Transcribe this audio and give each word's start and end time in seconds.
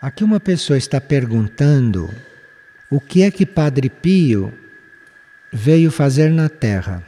Aqui 0.00 0.24
uma 0.24 0.40
pessoa 0.40 0.78
está 0.78 0.98
perguntando 0.98 2.08
o 2.88 2.98
que 2.98 3.22
é 3.22 3.30
que 3.30 3.44
Padre 3.44 3.90
Pio 3.90 4.50
veio 5.52 5.90
fazer 5.90 6.30
na 6.30 6.48
Terra. 6.48 7.04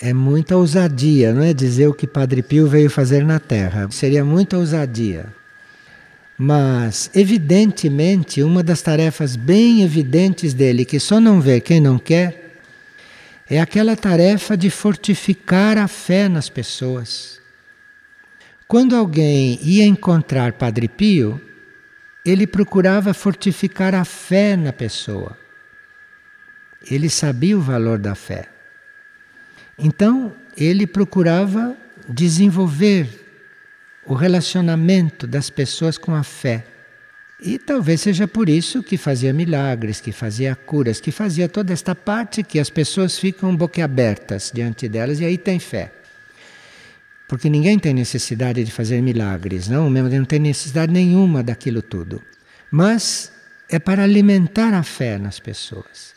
É 0.00 0.12
muita 0.12 0.56
ousadia, 0.56 1.32
não 1.32 1.42
é? 1.42 1.54
Dizer 1.54 1.86
o 1.86 1.94
que 1.94 2.08
Padre 2.08 2.42
Pio 2.42 2.66
veio 2.66 2.90
fazer 2.90 3.24
na 3.24 3.38
Terra. 3.38 3.88
Seria 3.92 4.24
muita 4.24 4.58
ousadia. 4.58 5.26
Mas, 6.36 7.08
evidentemente, 7.14 8.42
uma 8.42 8.64
das 8.64 8.82
tarefas 8.82 9.36
bem 9.36 9.84
evidentes 9.84 10.52
dele, 10.52 10.84
que 10.84 10.98
só 10.98 11.20
não 11.20 11.40
vê 11.40 11.60
quem 11.60 11.80
não 11.80 12.00
quer, 12.00 12.58
é 13.48 13.60
aquela 13.60 13.94
tarefa 13.94 14.56
de 14.56 14.70
fortificar 14.70 15.78
a 15.78 15.86
fé 15.86 16.28
nas 16.28 16.48
pessoas. 16.48 17.43
Quando 18.66 18.96
alguém 18.96 19.58
ia 19.62 19.84
encontrar 19.84 20.54
Padre 20.54 20.88
Pio, 20.88 21.40
ele 22.24 22.46
procurava 22.46 23.12
fortificar 23.12 23.94
a 23.94 24.04
fé 24.04 24.56
na 24.56 24.72
pessoa. 24.72 25.36
Ele 26.90 27.10
sabia 27.10 27.56
o 27.56 27.60
valor 27.60 27.98
da 27.98 28.14
fé. 28.14 28.48
Então, 29.78 30.34
ele 30.56 30.86
procurava 30.86 31.76
desenvolver 32.08 33.08
o 34.06 34.14
relacionamento 34.14 35.26
das 35.26 35.50
pessoas 35.50 35.98
com 35.98 36.14
a 36.14 36.22
fé. 36.22 36.64
E 37.40 37.58
talvez 37.58 38.00
seja 38.00 38.26
por 38.26 38.48
isso 38.48 38.82
que 38.82 38.96
fazia 38.96 39.32
milagres, 39.32 40.00
que 40.00 40.12
fazia 40.12 40.54
curas, 40.54 41.00
que 41.00 41.10
fazia 41.10 41.48
toda 41.48 41.72
esta 41.72 41.94
parte 41.94 42.42
que 42.42 42.58
as 42.58 42.70
pessoas 42.70 43.18
ficam 43.18 43.54
boquiabertas 43.54 44.50
diante 44.54 44.88
delas 44.88 45.20
e 45.20 45.24
aí 45.24 45.36
tem 45.36 45.58
fé. 45.58 45.92
Porque 47.26 47.48
ninguém 47.48 47.78
tem 47.78 47.94
necessidade 47.94 48.62
de 48.62 48.70
fazer 48.70 49.00
milagres, 49.00 49.68
não? 49.68 49.88
Mesmo 49.88 50.08
não 50.10 50.24
tem 50.24 50.38
necessidade 50.38 50.92
nenhuma 50.92 51.42
daquilo 51.42 51.80
tudo. 51.80 52.22
Mas 52.70 53.32
é 53.68 53.78
para 53.78 54.02
alimentar 54.02 54.74
a 54.74 54.82
fé 54.82 55.18
nas 55.18 55.40
pessoas, 55.40 56.14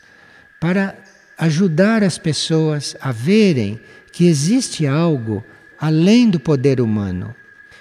para 0.60 0.96
ajudar 1.38 2.02
as 2.02 2.18
pessoas 2.18 2.96
a 3.00 3.10
verem 3.10 3.80
que 4.12 4.26
existe 4.26 4.86
algo 4.86 5.44
além 5.78 6.28
do 6.28 6.40
poder 6.40 6.80
humano, 6.80 7.34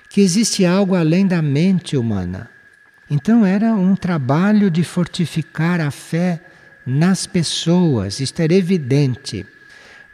que 0.10 0.22
existe 0.22 0.66
algo 0.66 0.96
além 0.96 1.26
da 1.26 1.42
mente 1.42 1.98
humana. 1.98 2.50
Então 3.10 3.46
era 3.46 3.74
um 3.74 3.96
trabalho 3.96 4.70
de 4.70 4.84
fortificar 4.84 5.82
a 5.82 5.92
fé 5.92 6.42
nas 6.86 7.26
pessoas, 7.26 8.20
isto 8.20 8.40
era 8.42 8.54
evidente, 8.54 9.46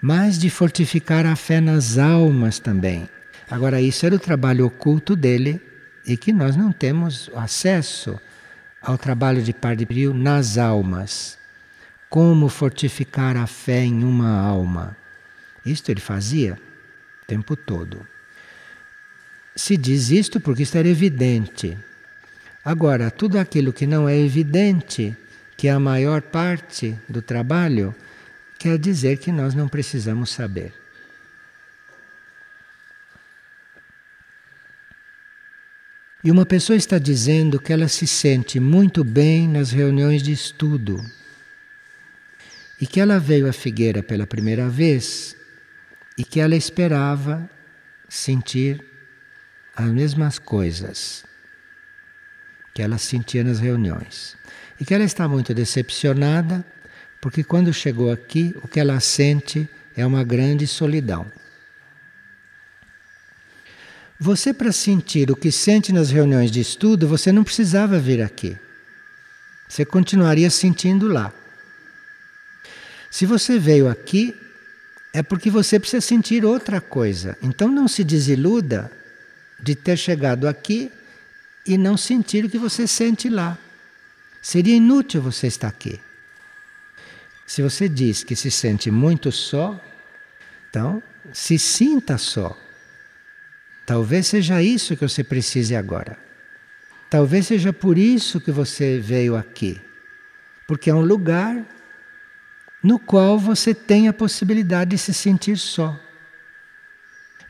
mas 0.05 0.37
de 0.37 0.49
fortificar 0.49 1.25
a 1.25 1.33
fé 1.33 1.61
nas 1.61 1.97
almas 1.97 2.59
também. 2.59 3.07
Agora, 3.49 3.79
isso 3.79 4.05
era 4.05 4.13
o 4.13 4.19
trabalho 4.19 4.65
oculto 4.65 5.15
dele 5.15 5.61
e 6.05 6.17
que 6.17 6.33
nós 6.33 6.57
não 6.57 6.73
temos 6.73 7.31
acesso 7.33 8.19
ao 8.81 8.97
trabalho 8.97 9.41
de 9.41 9.53
Padre 9.53 9.85
Pio 9.85 10.13
nas 10.13 10.57
almas 10.57 11.37
como 12.09 12.49
fortificar 12.49 13.37
a 13.37 13.47
fé 13.47 13.85
em 13.85 14.03
uma 14.03 14.29
alma. 14.41 14.97
Isto 15.65 15.87
ele 15.87 16.01
fazia 16.01 16.55
o 16.55 17.25
tempo 17.25 17.55
todo. 17.55 18.05
Se 19.55 19.77
diz 19.77 20.09
isto 20.09 20.38
porque 20.38 20.63
isto 20.63 20.77
era 20.77 20.89
evidente. 20.89 21.77
Agora, 22.65 23.09
tudo 23.09 23.39
aquilo 23.39 23.71
que 23.71 23.88
não 23.88 24.09
é 24.09 24.19
evidente, 24.19 25.15
que 25.55 25.69
é 25.69 25.71
a 25.71 25.79
maior 25.79 26.21
parte 26.21 26.93
do 27.07 27.21
trabalho, 27.21 27.95
quer 28.64 28.78
dizer 28.78 29.17
que 29.17 29.30
nós 29.30 29.53
não 29.53 29.67
precisamos 29.67 30.30
saber. 30.30 30.73
E 36.23 36.31
uma 36.31 36.45
pessoa 36.45 36.78
está 36.78 36.97
dizendo 36.97 37.59
que 37.59 37.73
ela 37.73 37.90
se 37.90 38.07
sente 38.07 38.62
muito 38.62 39.03
bem 39.03 39.50
nas 39.50 39.72
reuniões 39.72 40.23
de 40.23 40.31
estudo 40.31 41.06
e 42.79 42.88
que 42.88 43.02
ela 43.02 43.19
veio 43.19 43.50
à 43.50 43.52
figueira 43.52 44.02
pela 44.02 44.25
primeira 44.25 44.69
vez 44.69 45.35
e 46.18 46.23
que 46.23 46.40
ela 46.40 46.56
esperava 46.56 47.50
sentir 48.07 48.81
as 49.75 49.88
mesmas 49.88 50.40
coisas 50.40 51.25
que 52.73 52.81
ela 52.81 52.97
sentia 52.97 53.44
nas 53.44 53.59
reuniões. 53.59 54.38
E 54.79 54.85
que 54.85 54.94
ela 54.94 55.03
está 55.03 55.28
muito 55.28 55.53
decepcionada, 55.53 56.66
porque 57.23 57.41
quando 57.41 57.72
chegou 57.72 58.11
aqui, 58.11 58.53
o 58.61 58.67
que 58.67 58.81
ela 58.81 59.00
sente 59.00 59.66
é 59.95 60.06
uma 60.06 60.25
grande 60.25 60.67
solidão. 60.67 61.25
Você, 64.19 64.53
para 64.53 64.73
sentir 64.73 65.31
o 65.31 65.35
que 65.38 65.50
sente 65.50 65.94
nas 65.94 66.11
reuniões 66.11 66.51
de 66.51 66.59
estudo, 66.59 67.07
você 67.07 67.31
não 67.31 67.45
precisava 67.45 67.97
vir 67.97 68.22
aqui. 68.22 68.57
Você 69.69 69.85
continuaria 69.85 70.50
sentindo 70.50 71.07
lá. 71.07 71.31
Se 73.09 73.25
você 73.25 73.57
veio 73.57 73.88
aqui, 73.88 74.35
é 75.13 75.23
porque 75.23 75.50
você 75.50 75.79
precisa 75.79 76.01
sentir 76.01 76.44
outra 76.44 76.81
coisa. 76.81 77.38
Então 77.41 77.69
não 77.69 77.88
se 77.88 78.03
desiluda 78.03 78.91
de 79.61 79.75
ter 79.75 79.95
chegado 79.95 80.45
aqui 80.45 80.91
e 81.66 81.78
não 81.78 81.95
sentir 81.95 82.44
o 82.44 82.50
que 82.50 82.57
você 82.57 82.85
sente 82.85 83.29
lá. 83.29 83.57
Seria 84.41 84.75
inútil 84.75 85.22
você 85.22 85.47
estar 85.47 85.69
aqui. 85.69 86.01
Se 87.45 87.61
você 87.61 87.89
diz 87.89 88.23
que 88.23 88.35
se 88.35 88.49
sente 88.49 88.89
muito 88.89 89.31
só, 89.31 89.79
então 90.69 91.01
se 91.31 91.59
sinta 91.59 92.17
só. 92.17 92.57
Talvez 93.85 94.27
seja 94.27 94.61
isso 94.61 94.95
que 94.95 95.07
você 95.07 95.23
precise 95.23 95.75
agora. 95.75 96.17
Talvez 97.09 97.47
seja 97.47 97.71
por 97.71 97.97
isso 97.97 98.39
que 98.39 98.51
você 98.51 98.99
veio 98.99 99.35
aqui. 99.35 99.79
Porque 100.67 100.89
é 100.89 100.93
um 100.93 101.01
lugar 101.01 101.63
no 102.81 102.97
qual 102.97 103.37
você 103.37 103.73
tem 103.73 104.07
a 104.07 104.13
possibilidade 104.13 104.91
de 104.91 104.97
se 104.97 105.13
sentir 105.13 105.57
só. 105.57 105.99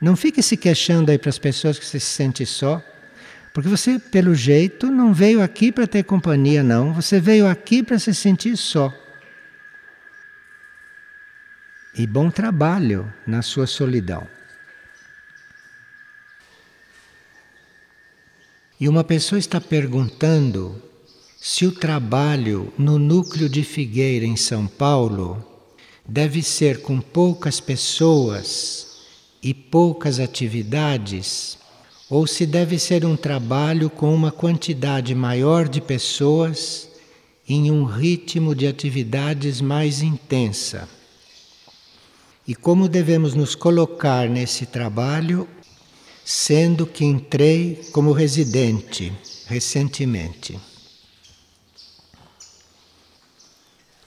Não 0.01 0.15
fique 0.15 0.43
se 0.43 0.57
queixando 0.57 1.11
aí 1.11 1.17
para 1.17 1.29
as 1.29 1.39
pessoas 1.39 1.79
que 1.79 1.85
você 1.85 1.99
se 1.99 2.07
sente 2.07 2.45
só, 2.45 2.83
porque 3.53 3.69
você, 3.69 3.99
pelo 3.99 4.35
jeito, 4.35 4.91
não 4.91 5.13
veio 5.13 5.41
aqui 5.41 5.71
para 5.71 5.87
ter 5.87 6.03
companhia, 6.03 6.63
não. 6.63 6.91
Você 6.91 7.19
veio 7.19 7.47
aqui 7.47 7.83
para 7.83 7.97
se 7.99 8.13
sentir 8.13 8.57
só. 8.57 8.93
E 11.95 12.07
bom 12.07 12.31
trabalho 12.31 13.13
na 13.27 13.43
sua 13.43 13.67
solidão. 13.67 14.27
E 18.79 18.89
uma 18.89 19.03
pessoa 19.03 19.37
está 19.37 19.61
perguntando 19.61 20.81
se 21.39 21.67
o 21.67 21.71
trabalho 21.71 22.73
no 22.79 22.97
núcleo 22.97 23.47
de 23.47 23.63
Figueira, 23.63 24.25
em 24.25 24.35
São 24.35 24.65
Paulo, 24.65 25.45
deve 26.03 26.41
ser 26.41 26.81
com 26.81 26.99
poucas 26.99 27.59
pessoas 27.59 28.97
e 29.43 29.53
poucas 29.53 30.19
atividades, 30.19 31.59
ou 32.09 32.25
se 32.25 32.47
deve 32.47 32.79
ser 32.79 33.05
um 33.05 33.15
trabalho 33.15 33.87
com 33.87 34.15
uma 34.15 34.31
quantidade 34.31 35.13
maior 35.13 35.69
de 35.69 35.79
pessoas 35.79 36.89
em 37.47 37.69
um 37.69 37.83
ritmo 37.83 38.55
de 38.55 38.65
atividades 38.65 39.61
mais 39.61 40.01
intensa. 40.01 40.89
E 42.47 42.53
como 42.53 42.89
devemos 42.89 43.33
nos 43.33 43.55
colocar 43.55 44.29
nesse 44.29 44.65
trabalho, 44.65 45.47
sendo 46.25 46.85
que 46.85 47.03
entrei 47.05 47.81
como 47.91 48.11
residente 48.11 49.11
recentemente. 49.47 50.59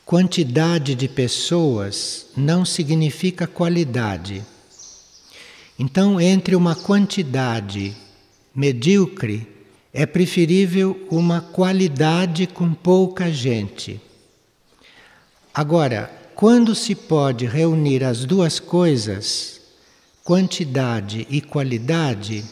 Quantidade 0.05 0.95
de 0.95 1.09
pessoas 1.09 2.27
não 2.37 2.65
significa 2.65 3.47
qualidade. 3.47 4.45
Então, 5.79 6.21
entre 6.21 6.55
uma 6.55 6.75
quantidade 6.75 7.95
medíocre, 8.55 9.47
é 9.93 10.07
preferível 10.07 11.07
uma 11.11 11.41
qualidade 11.41 12.47
com 12.47 12.73
pouca 12.73 13.33
gente. 13.33 14.01
Agora, 15.53 16.16
quando 16.37 16.75
se 16.75 16.95
pode 16.95 17.47
reunir 17.47 18.05
as 18.05 18.27
duas 18.27 18.61
coisas, 18.61 19.59
quantidade 20.23 21.27
e 21.31 21.41
qualidade, 21.41 22.45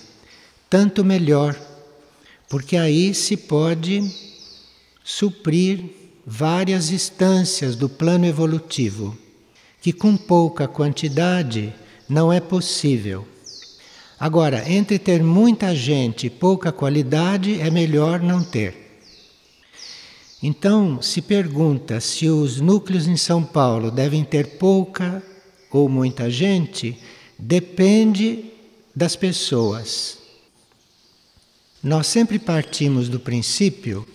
tanto 0.70 1.04
melhor, 1.04 1.54
porque 2.48 2.78
aí 2.78 3.14
se 3.14 3.36
pode 3.36 4.10
suprir 5.04 5.84
várias 6.26 6.90
instâncias 6.90 7.76
do 7.76 7.86
plano 7.86 8.24
evolutivo, 8.24 9.14
que 9.82 9.92
com 9.92 10.16
pouca 10.16 10.66
quantidade 10.66 11.70
não 12.08 12.32
é 12.32 12.40
possível. 12.40 13.28
Agora, 14.18 14.66
entre 14.66 14.98
ter 14.98 15.22
muita 15.22 15.76
gente 15.76 16.28
e 16.28 16.30
pouca 16.30 16.72
qualidade, 16.72 17.60
é 17.60 17.70
melhor 17.70 18.22
não 18.22 18.42
ter. 18.42 18.83
Então, 20.46 21.00
se 21.00 21.22
pergunta 21.22 21.98
se 22.00 22.28
os 22.28 22.60
núcleos 22.60 23.08
em 23.08 23.16
São 23.16 23.42
Paulo 23.42 23.90
devem 23.90 24.22
ter 24.22 24.58
pouca 24.58 25.22
ou 25.70 25.88
muita 25.88 26.28
gente, 26.28 26.98
depende 27.38 28.52
das 28.94 29.16
pessoas. 29.16 30.18
nós 31.82 32.08
sempre 32.08 32.38
partimos 32.38 33.08
do 33.08 33.18
princípio 33.18 34.06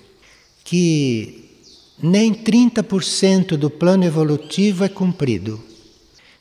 que 0.64 1.50
nem 1.98 2.32
30% 2.32 3.58
do 3.58 3.72
plano 3.72 4.04
evolutivo 4.04 4.84
é 4.84 4.90
cumprido. 4.90 5.60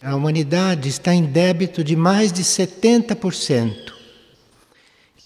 A 0.03 0.15
humanidade 0.15 0.91
está 0.91 1.15
em 1.15 1.25
débito 1.25 1.83
de 1.83 1.97
mais 1.97 2.31
de 2.31 2.45
70%. 2.45 3.95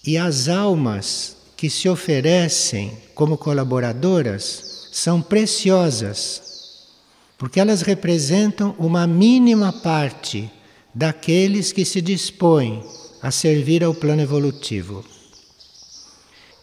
E 0.07 0.17
as 0.17 0.47
almas 0.47 1.35
que 1.57 1.69
se 1.69 1.89
oferecem 1.89 3.02
como 3.15 3.37
colaboradoras 3.37 4.89
são 4.91 5.21
preciosas, 5.21 6.41
porque 7.37 7.59
elas 7.59 7.81
representam 7.81 8.75
uma 8.77 9.07
mínima 9.07 9.71
parte 9.71 10.49
daqueles 10.93 11.71
que 11.71 11.83
se 11.83 12.01
dispõem 12.01 12.83
a 13.21 13.31
servir 13.31 13.83
ao 13.83 13.93
plano 13.93 14.21
evolutivo. 14.21 15.03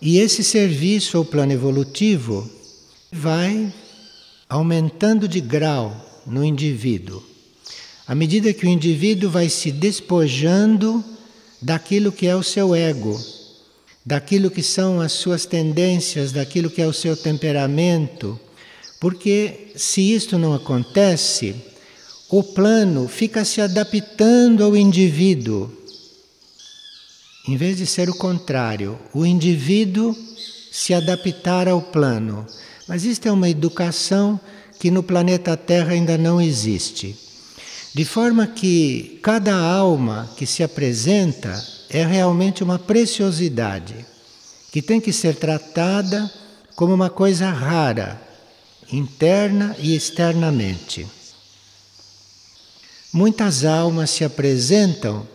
E 0.01 0.19
esse 0.19 0.43
serviço 0.43 1.19
ao 1.19 1.25
plano 1.25 1.53
evolutivo 1.53 2.49
vai 3.13 3.73
aumentando 4.49 5.29
de 5.29 5.41
grau 5.41 5.95
no 6.27 6.45
indivíduo. 6.45 7.23
À 8.07 8.15
medida 8.15 8.53
que 8.53 8.67
o 8.67 8.69
indivíduo 8.69 9.31
vai 9.31 9.49
se 9.49 9.71
despojando 9.71 11.05
daquilo 11.61 12.11
que 12.11 12.27
é 12.27 12.35
o 12.35 12.43
seu 12.43 12.75
ego, 12.75 13.19
daquilo 14.05 14.51
que 14.51 14.63
são 14.63 15.01
as 15.01 15.13
suas 15.13 15.45
tendências, 15.45 16.33
daquilo 16.33 16.71
que 16.71 16.81
é 16.81 16.87
o 16.87 16.93
seu 16.93 17.17
temperamento, 17.17 18.39
porque 19.01 19.73
se 19.77 20.13
isto 20.13 20.39
não 20.39 20.55
acontece, 20.55 21.55
o 22.29 22.43
plano 22.43 23.09
fica 23.09 23.45
se 23.45 23.61
adaptando 23.61 24.63
ao 24.63 24.77
indivíduo, 24.77 25.71
em 27.49 27.57
vez 27.57 27.79
de 27.79 27.87
ser 27.87 28.09
o 28.09 28.15
contrário, 28.15 28.99
o 29.13 29.27
indivíduo 29.27 30.17
se 30.71 30.95
adaptar 30.95 31.67
ao 31.67 31.81
plano. 31.83 32.47
Mas 32.87 33.05
isto 33.05 33.27
é 33.27 33.33
uma 33.33 33.49
educação 33.49 34.39
que 34.79 34.91
no 34.91 35.03
planeta 35.03 35.57
Terra 35.57 35.93
ainda 35.93 36.17
não 36.17 36.41
existe. 36.41 37.17
De 37.95 38.05
forma 38.05 38.47
que 38.47 39.19
cada 39.23 39.57
alma 39.57 40.31
que 40.37 40.47
se 40.47 40.63
apresenta 40.63 41.61
é 41.91 42.05
realmente 42.05 42.63
uma 42.63 42.79
preciosidade, 42.79 44.07
que 44.73 44.81
tem 44.81 45.01
que 45.01 45.13
ser 45.13 45.35
tratada 45.35 46.31
como 46.77 46.95
uma 46.95 47.11
coisa 47.11 47.51
rara, 47.51 48.21
interna 48.93 49.77
e 49.79 49.95
externamente. 49.95 51.07
Muitas 53.13 53.65
almas 53.65 54.11
se 54.11 54.25
apresentam 54.25 55.27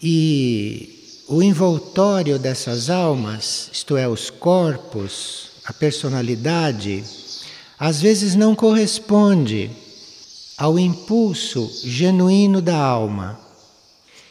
e 0.00 1.24
o 1.28 1.42
envoltório 1.42 2.38
dessas 2.38 2.88
almas, 2.88 3.68
isto 3.72 3.96
é, 3.96 4.08
os 4.08 4.30
corpos, 4.30 5.50
a 5.64 5.72
personalidade, 5.72 7.04
às 7.78 8.00
vezes 8.00 8.34
não 8.34 8.54
corresponde 8.54 9.70
ao 10.56 10.78
impulso 10.78 11.70
genuíno 11.84 12.60
da 12.60 12.76
alma. 12.76 13.49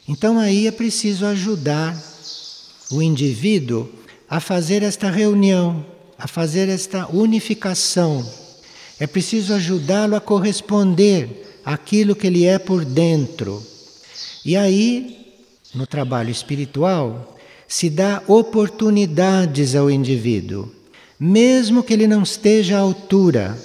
Então 0.10 0.40
aí 0.40 0.68
é 0.68 0.72
preciso 0.72 1.26
ajudar 1.26 1.96
o 2.92 3.02
indivíduo 3.02 3.88
a 4.28 4.40
fazer 4.40 4.84
esta 4.84 5.10
reunião, 5.10 5.86
a 6.18 6.28
fazer 6.28 6.68
esta 6.68 7.08
unificação. 7.08 8.28
É 9.00 9.08
preciso 9.08 9.54
ajudá-lo 9.54 10.16
a 10.16 10.20
corresponder 10.20 11.62
àquilo 11.64 12.16
que 12.16 12.28
ele 12.28 12.44
é 12.44 12.58
por 12.60 12.84
dentro. 12.84 13.64
E 14.44 14.58
aí, 14.58 15.36
no 15.74 15.88
trabalho 15.88 16.32
espiritual, 16.32 17.38
se 17.68 17.90
dá 17.90 18.22
oportunidades 18.28 19.76
ao 19.76 19.90
indivíduo, 19.90 20.70
mesmo 21.20 21.84
que 21.84 21.94
ele 21.94 22.08
não 22.08 22.24
esteja 22.24 22.78
à 22.78 22.80
altura 22.80 23.56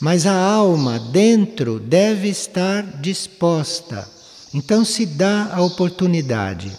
mas 0.00 0.26
a 0.26 0.34
alma 0.34 0.98
dentro 0.98 1.80
deve 1.80 2.28
estar 2.28 2.82
disposta. 3.00 4.08
Então 4.52 4.84
se 4.84 5.04
dá 5.04 5.52
a 5.52 5.62
oportunidade. 5.62 6.72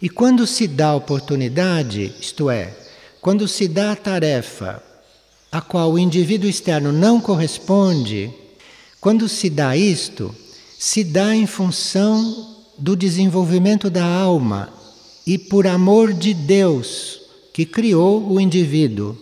E 0.00 0.08
quando 0.08 0.46
se 0.46 0.68
dá 0.68 0.88
a 0.88 0.96
oportunidade, 0.96 2.14
isto 2.20 2.50
é, 2.50 2.76
quando 3.20 3.48
se 3.48 3.66
dá 3.66 3.92
a 3.92 3.96
tarefa 3.96 4.82
a 5.50 5.60
qual 5.60 5.92
o 5.92 5.98
indivíduo 5.98 6.50
externo 6.50 6.92
não 6.92 7.20
corresponde, 7.20 8.30
quando 9.00 9.28
se 9.28 9.48
dá 9.48 9.76
isto, 9.76 10.34
se 10.78 11.04
dá 11.04 11.34
em 11.34 11.46
função 11.46 12.56
do 12.76 12.96
desenvolvimento 12.96 13.88
da 13.88 14.04
alma 14.04 14.72
e 15.26 15.38
por 15.38 15.66
amor 15.66 16.12
de 16.12 16.34
Deus 16.34 17.20
que 17.52 17.64
criou 17.64 18.30
o 18.30 18.40
indivíduo 18.40 19.16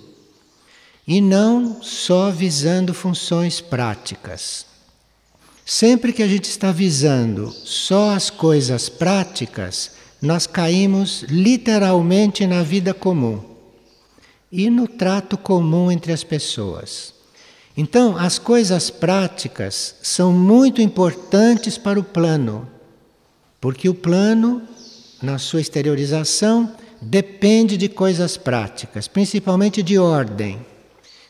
e 1.06 1.20
não 1.20 1.82
só 1.82 2.30
visando 2.30 2.94
funções 2.94 3.60
práticas. 3.60 4.71
Sempre 5.64 6.12
que 6.12 6.22
a 6.22 6.28
gente 6.28 6.44
está 6.46 6.72
visando 6.72 7.50
só 7.50 8.10
as 8.10 8.30
coisas 8.30 8.88
práticas, 8.88 9.92
nós 10.20 10.46
caímos 10.46 11.24
literalmente 11.28 12.46
na 12.46 12.62
vida 12.62 12.92
comum 12.92 13.40
e 14.50 14.68
no 14.68 14.86
trato 14.86 15.38
comum 15.38 15.90
entre 15.90 16.12
as 16.12 16.24
pessoas. 16.24 17.14
Então, 17.76 18.16
as 18.16 18.38
coisas 18.38 18.90
práticas 18.90 19.94
são 20.02 20.32
muito 20.32 20.82
importantes 20.82 21.78
para 21.78 21.98
o 21.98 22.04
plano, 22.04 22.68
porque 23.60 23.88
o 23.88 23.94
plano, 23.94 24.62
na 25.22 25.38
sua 25.38 25.60
exteriorização, 25.60 26.74
depende 27.00 27.76
de 27.76 27.88
coisas 27.88 28.36
práticas, 28.36 29.08
principalmente 29.08 29.82
de 29.82 29.98
ordem 29.98 30.60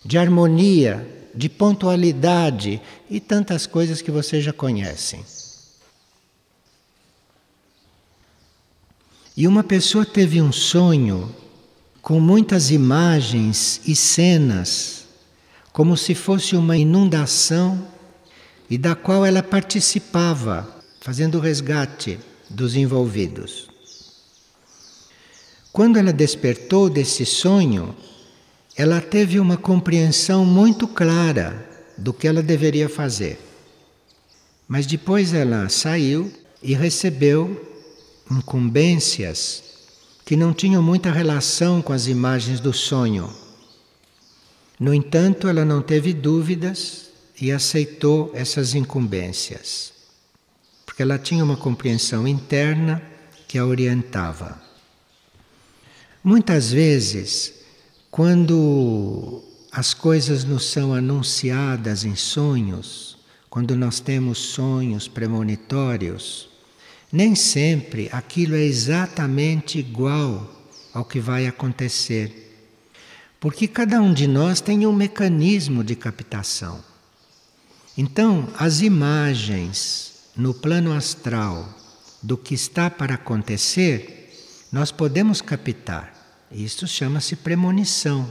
de 0.05 0.19
harmonia, 0.19 1.07
de 1.35 1.49
pontualidade 1.49 2.81
e 3.09 3.21
tantas 3.21 3.67
coisas 3.67 4.03
que 4.03 4.11
vocês 4.11 4.45
já 4.45 4.53
conhecem. 4.53 5.25
E 9.37 9.49
uma 9.49 9.65
pessoa 9.65 10.05
teve 10.05 10.43
um 10.43 10.53
sonho 10.53 11.35
com 12.03 12.21
muitas 12.21 12.71
imagens 12.71 13.81
e 13.87 13.97
cenas, 13.97 15.07
como 15.73 15.97
se 15.97 16.15
fosse 16.15 16.55
uma 16.55 16.77
inundação, 16.77 17.87
e 18.69 18.77
da 18.77 18.95
qual 18.95 19.25
ela 19.25 19.43
participava, 19.43 20.69
fazendo 21.01 21.39
o 21.39 21.41
resgate 21.41 22.19
dos 22.49 22.75
envolvidos. 22.75 23.71
Quando 25.73 25.99
ela 25.99 26.13
despertou 26.13 26.91
desse 26.91 27.25
sonho, 27.25 27.95
ela 28.77 29.01
teve 29.01 29.39
uma 29.39 29.57
compreensão 29.57 30.45
muito 30.45 30.89
clara 30.89 31.69
do 31.97 32.13
que 32.13 32.27
ela 32.27 32.43
deveria 32.43 32.89
fazer. 32.89 33.39
Mas 34.67 34.87
depois 34.87 35.35
ela 35.35 35.69
saiu 35.69 36.33
e 36.63 36.75
recebeu 36.75 37.69
incumbências 38.31 39.63
que 40.25 40.37
não 40.37 40.55
tinham 40.55 40.83
muita 40.83 41.11
relação 41.11 41.83
com 41.83 41.93
as 41.93 42.07
imagens 42.07 42.61
do 42.61 42.73
sonho. 42.73 43.31
No 44.81 44.95
entanto, 44.95 45.49
ela 45.49 45.65
não 45.65 45.83
teve 45.83 46.15
dúvidas 46.15 47.11
e 47.41 47.53
aceitou 47.53 48.31
essas 48.35 48.75
incumbências, 48.75 49.93
porque 50.87 51.03
ela 51.03 51.19
tinha 51.19 51.45
uma 51.45 51.57
compreensão 51.57 52.27
interna 52.27 53.03
que 53.47 53.59
a 53.59 53.67
orientava. 53.67 54.61
Muitas 56.25 56.71
vezes 56.71 57.62
quando 58.13 59.43
as 59.73 59.95
coisas 59.95 60.45
nos 60.45 60.67
são 60.67 60.93
anunciadas 60.93 62.05
em 62.05 62.15
sonhos, 62.15 63.17
quando 63.49 63.75
nós 63.75 64.01
temos 64.01 64.37
sonhos 64.37 65.09
premonitórios, 65.09 66.51
nem 67.11 67.35
sempre 67.35 68.11
aquilo 68.13 68.55
é 68.55 68.61
exatamente 68.61 69.79
igual 69.79 70.47
ao 70.93 71.07
que 71.07 71.19
vai 71.21 71.47
acontecer. 71.47 72.69
Porque 73.41 73.67
cada 73.67 73.99
um 73.99 74.13
de 74.13 74.27
nós 74.27 74.61
tem 74.61 74.87
um 74.87 74.93
mecanismo 74.93 75.83
de 75.83 75.97
captação. 75.97 76.85
Então, 77.97 78.47
as 78.59 78.83
imagens 78.83 80.29
no 80.37 80.53
plano 80.53 80.93
astral 80.93 81.67
do 82.23 82.37
que 82.37 82.53
está 82.53 82.91
para 82.91 83.15
acontecer, 83.15 84.37
nós 84.71 84.93
podemos 84.93 85.41
captar. 85.41 86.22
Isto 86.53 86.87
chama-se 86.87 87.35
premonição. 87.37 88.29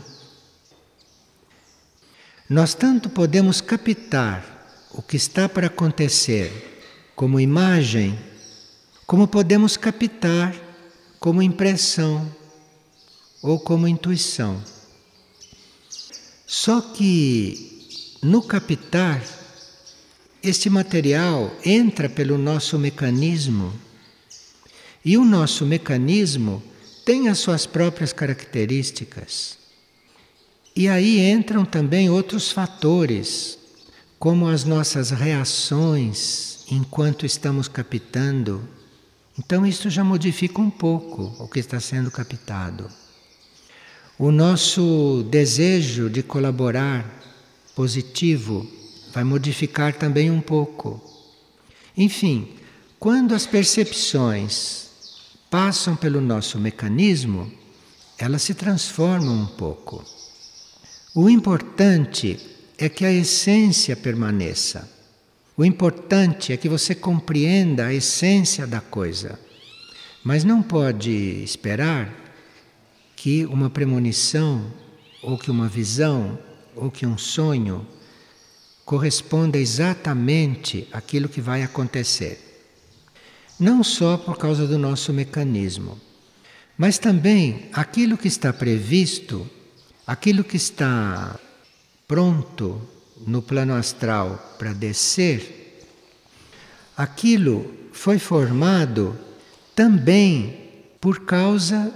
Nós 2.47 2.75
tanto 2.75 3.09
podemos 3.09 3.61
captar 3.61 4.45
o 4.91 5.01
que 5.01 5.17
está 5.17 5.49
para 5.49 5.67
acontecer 5.67 6.83
como 7.15 7.39
imagem, 7.39 8.17
como 9.07 9.27
podemos 9.27 9.75
captar 9.75 10.53
como 11.19 11.41
impressão 11.41 12.29
ou 13.41 13.59
como 13.59 13.87
intuição. 13.87 14.61
Só 16.45 16.79
que 16.79 18.17
no 18.21 18.43
captar, 18.43 19.23
este 20.43 20.69
material 20.69 21.51
entra 21.65 22.07
pelo 22.07 22.37
nosso 22.37 22.77
mecanismo 22.77 23.73
e 25.03 25.17
o 25.17 25.25
nosso 25.25 25.65
mecanismo 25.65 26.61
têm 27.11 27.27
as 27.27 27.39
suas 27.39 27.65
próprias 27.65 28.13
características. 28.13 29.57
E 30.73 30.87
aí 30.87 31.19
entram 31.19 31.65
também 31.65 32.09
outros 32.09 32.53
fatores, 32.53 33.59
como 34.17 34.47
as 34.47 34.63
nossas 34.63 35.09
reações 35.09 36.63
enquanto 36.71 37.25
estamos 37.25 37.67
captando. 37.67 38.65
Então, 39.37 39.65
isso 39.65 39.89
já 39.89 40.05
modifica 40.05 40.61
um 40.61 40.69
pouco 40.69 41.35
o 41.37 41.49
que 41.49 41.59
está 41.59 41.81
sendo 41.81 42.09
captado. 42.09 42.89
O 44.17 44.31
nosso 44.31 45.27
desejo 45.29 46.09
de 46.09 46.23
colaborar 46.23 47.05
positivo 47.75 48.65
vai 49.13 49.25
modificar 49.25 49.95
também 49.95 50.31
um 50.31 50.39
pouco. 50.39 51.01
Enfim, 51.97 52.53
quando 52.97 53.35
as 53.35 53.45
percepções 53.45 54.90
passam 55.51 55.97
pelo 55.97 56.21
nosso 56.21 56.57
mecanismo, 56.57 57.51
elas 58.17 58.41
se 58.41 58.53
transformam 58.53 59.35
um 59.35 59.45
pouco. 59.45 60.01
O 61.13 61.29
importante 61.29 62.39
é 62.77 62.87
que 62.87 63.03
a 63.03 63.11
essência 63.11 63.97
permaneça. 63.97 64.89
O 65.57 65.65
importante 65.65 66.53
é 66.53 66.57
que 66.57 66.69
você 66.69 66.95
compreenda 66.95 67.87
a 67.87 67.93
essência 67.93 68.65
da 68.65 68.79
coisa. 68.79 69.37
Mas 70.23 70.45
não 70.45 70.63
pode 70.63 71.11
esperar 71.43 72.15
que 73.17 73.45
uma 73.45 73.69
premonição, 73.69 74.71
ou 75.21 75.37
que 75.37 75.51
uma 75.51 75.67
visão, 75.67 76.39
ou 76.77 76.89
que 76.89 77.05
um 77.05 77.17
sonho 77.17 77.85
corresponda 78.85 79.57
exatamente 79.57 80.87
àquilo 80.93 81.27
que 81.27 81.41
vai 81.41 81.61
acontecer. 81.61 82.50
Não 83.61 83.81
só 83.81 84.17
por 84.17 84.37
causa 84.37 84.67
do 84.67 84.77
nosso 84.77 85.13
mecanismo, 85.13 85.97
mas 86.77 86.97
também 86.97 87.69
aquilo 87.71 88.17
que 88.17 88.27
está 88.27 88.51
previsto 88.51 89.49
Aquilo 90.11 90.43
que 90.43 90.57
está 90.57 91.39
pronto 92.05 92.81
no 93.25 93.41
plano 93.41 93.73
astral 93.73 94.55
para 94.57 94.73
descer, 94.73 95.85
aquilo 96.97 97.71
foi 97.93 98.19
formado 98.19 99.15
também 99.73 100.69
por 100.99 101.21
causa 101.21 101.93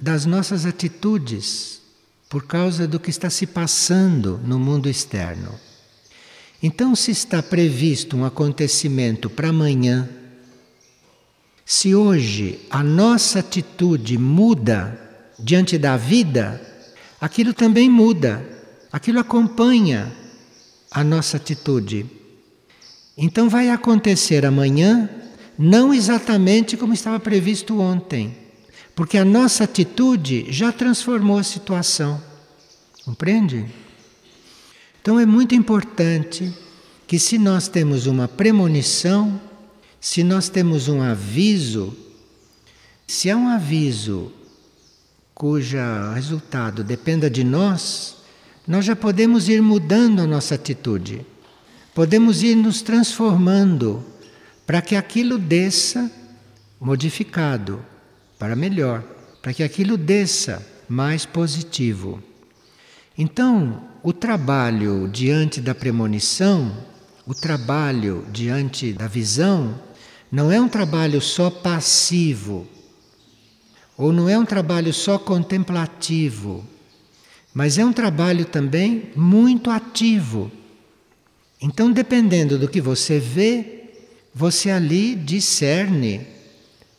das 0.00 0.24
nossas 0.24 0.64
atitudes, 0.64 1.82
por 2.30 2.46
causa 2.46 2.88
do 2.88 3.00
que 3.00 3.10
está 3.10 3.28
se 3.28 3.46
passando 3.46 4.40
no 4.44 4.58
mundo 4.58 4.88
externo. 4.88 5.52
Então, 6.62 6.94
se 6.96 7.10
está 7.10 7.42
previsto 7.42 8.16
um 8.16 8.24
acontecimento 8.24 9.28
para 9.28 9.48
amanhã, 9.48 10.08
se 11.70 11.94
hoje 11.94 12.60
a 12.70 12.82
nossa 12.82 13.40
atitude 13.40 14.16
muda 14.16 14.98
diante 15.38 15.76
da 15.76 15.98
vida, 15.98 16.58
aquilo 17.20 17.52
também 17.52 17.90
muda, 17.90 18.42
aquilo 18.90 19.20
acompanha 19.20 20.10
a 20.90 21.04
nossa 21.04 21.36
atitude. 21.36 22.06
Então 23.18 23.50
vai 23.50 23.68
acontecer 23.68 24.46
amanhã, 24.46 25.10
não 25.58 25.92
exatamente 25.92 26.74
como 26.74 26.94
estava 26.94 27.20
previsto 27.20 27.78
ontem, 27.78 28.34
porque 28.96 29.18
a 29.18 29.24
nossa 29.24 29.64
atitude 29.64 30.46
já 30.48 30.72
transformou 30.72 31.36
a 31.36 31.42
situação. 31.42 32.18
Compreende? 33.04 33.66
Então 35.02 35.20
é 35.20 35.26
muito 35.26 35.54
importante 35.54 36.50
que, 37.06 37.18
se 37.18 37.36
nós 37.36 37.68
temos 37.68 38.06
uma 38.06 38.26
premonição, 38.26 39.38
se 40.00 40.22
nós 40.22 40.48
temos 40.48 40.88
um 40.88 41.02
aviso, 41.02 41.96
se 43.06 43.30
há 43.30 43.36
um 43.36 43.48
aviso 43.48 44.32
cuja 45.34 46.12
resultado 46.14 46.82
dependa 46.82 47.30
de 47.30 47.44
nós, 47.44 48.16
nós 48.66 48.84
já 48.84 48.94
podemos 48.94 49.48
ir 49.48 49.62
mudando 49.62 50.20
a 50.20 50.26
nossa 50.26 50.54
atitude. 50.54 51.24
Podemos 51.94 52.42
ir 52.42 52.54
nos 52.54 52.82
transformando 52.82 54.04
para 54.66 54.82
que 54.82 54.94
aquilo 54.94 55.38
desça 55.38 56.10
modificado 56.80 57.84
para 58.38 58.54
melhor, 58.54 59.02
para 59.42 59.52
que 59.52 59.62
aquilo 59.62 59.96
desça 59.96 60.64
mais 60.88 61.24
positivo. 61.24 62.22
Então, 63.16 63.82
o 64.02 64.12
trabalho 64.12 65.08
diante 65.08 65.60
da 65.60 65.74
premonição, 65.74 66.76
o 67.26 67.34
trabalho 67.34 68.24
diante 68.32 68.92
da 68.92 69.08
visão, 69.08 69.74
não 70.30 70.52
é 70.52 70.60
um 70.60 70.68
trabalho 70.68 71.20
só 71.20 71.50
passivo, 71.50 72.66
ou 73.96 74.12
não 74.12 74.28
é 74.28 74.38
um 74.38 74.44
trabalho 74.44 74.92
só 74.92 75.18
contemplativo, 75.18 76.64
mas 77.52 77.78
é 77.78 77.84
um 77.84 77.92
trabalho 77.92 78.44
também 78.44 79.10
muito 79.16 79.70
ativo. 79.70 80.50
Então, 81.60 81.90
dependendo 81.90 82.58
do 82.58 82.68
que 82.68 82.80
você 82.80 83.18
vê, 83.18 83.90
você 84.34 84.70
ali 84.70 85.14
discerne 85.16 86.26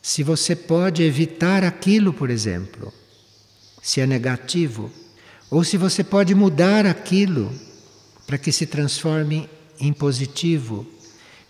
se 0.02 0.22
você 0.22 0.54
pode 0.54 1.02
evitar 1.02 1.64
aquilo, 1.64 2.12
por 2.12 2.30
exemplo, 2.30 2.92
se 3.82 4.00
é 4.00 4.06
negativo, 4.06 4.90
ou 5.50 5.64
se 5.64 5.76
você 5.76 6.04
pode 6.04 6.34
mudar 6.34 6.84
aquilo 6.86 7.50
para 8.26 8.38
que 8.38 8.52
se 8.52 8.66
transforme 8.66 9.48
em 9.78 9.92
positivo. 9.92 10.86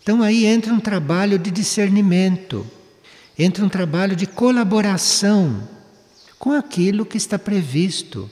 Então 0.03 0.23
aí 0.23 0.47
entra 0.47 0.73
um 0.73 0.81
trabalho 0.81 1.39
de 1.39 1.51
discernimento 1.51 2.67
entra 3.43 3.65
um 3.65 3.69
trabalho 3.71 4.15
de 4.15 4.27
colaboração 4.27 5.67
com 6.39 6.53
aquilo 6.53 7.07
que 7.07 7.17
está 7.17 7.39
previsto 7.39 8.31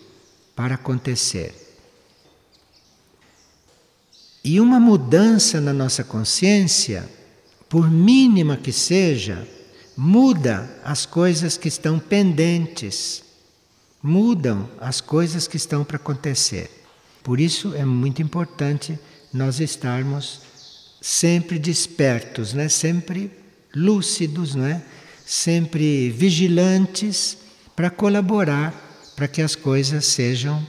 para 0.55 0.75
acontecer. 0.75 1.55
E 4.45 4.61
uma 4.61 4.79
mudança 4.79 5.61
na 5.61 5.73
nossa 5.73 6.05
consciência, 6.05 7.09
por 7.69 7.91
mínima 7.91 8.57
que 8.57 8.73
seja, 8.73 9.49
muda 9.97 10.71
as 10.85 11.07
coisas 11.07 11.57
que 11.57 11.69
estão 11.69 11.99
pendentes, 11.99 13.23
mudam 14.03 14.69
as 14.79 15.01
coisas 15.01 15.49
que 15.49 15.57
estão 15.57 15.85
para 15.85 15.97
acontecer. 15.97 16.71
Por 17.23 17.41
isso 17.41 17.75
é 17.75 17.85
muito 17.85 18.21
importante 18.23 18.99
nós 19.33 19.59
estarmos 19.59 20.43
sempre 21.01 21.59
despertos, 21.59 22.53
né? 22.53 22.69
sempre 22.69 23.31
lúcidos, 23.75 24.55
não 24.55 24.67
é? 24.67 24.83
sempre 25.25 26.11
vigilantes 26.11 27.39
para 27.77 27.91
colaborar 27.91 28.75
para 29.15 29.29
que 29.29 29.43
as 29.43 29.55
coisas 29.55 30.07
sejam 30.07 30.67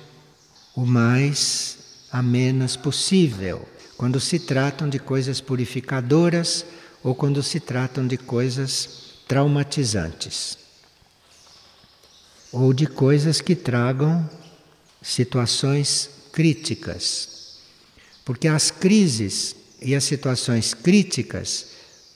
o 0.75 0.85
mais 0.85 1.77
amenas 2.11 2.75
possível, 2.75 3.67
quando 3.95 4.19
se 4.19 4.39
tratam 4.39 4.89
de 4.89 4.97
coisas 4.97 5.39
purificadoras 5.39 6.65
ou 7.03 7.13
quando 7.13 7.43
se 7.43 7.59
tratam 7.59 8.07
de 8.07 8.17
coisas 8.17 8.89
traumatizantes 9.27 10.57
ou 12.51 12.73
de 12.73 12.87
coisas 12.87 13.41
que 13.41 13.55
tragam 13.55 14.27
situações 15.01 16.09
críticas. 16.31 17.59
Porque 18.25 18.47
as 18.47 18.71
crises 18.71 19.55
e 19.81 19.95
as 19.95 20.03
situações 20.03 20.73
críticas 20.73 21.67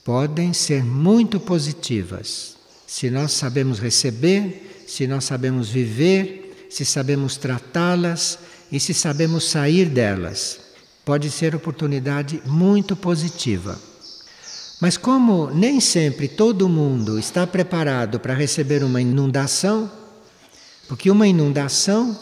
podem 0.04 0.52
ser 0.52 0.84
muito 0.84 1.40
positivas. 1.40 2.56
Se 2.86 3.10
nós 3.10 3.32
sabemos 3.32 3.78
receber, 3.78 4.84
se 4.86 5.06
nós 5.06 5.24
sabemos 5.24 5.70
viver, 5.70 6.66
se 6.70 6.84
sabemos 6.84 7.36
tratá-las 7.36 8.38
e 8.70 8.78
se 8.78 8.92
sabemos 8.92 9.48
sair 9.48 9.86
delas. 9.86 10.60
Pode 11.04 11.30
ser 11.30 11.54
oportunidade 11.54 12.42
muito 12.46 12.94
positiva. 12.94 13.78
Mas 14.80 14.96
como 14.96 15.50
nem 15.50 15.80
sempre 15.80 16.28
todo 16.28 16.68
mundo 16.68 17.18
está 17.18 17.46
preparado 17.46 18.20
para 18.20 18.34
receber 18.34 18.82
uma 18.82 19.00
inundação, 19.00 19.90
porque 20.88 21.10
uma 21.10 21.26
inundação 21.26 22.18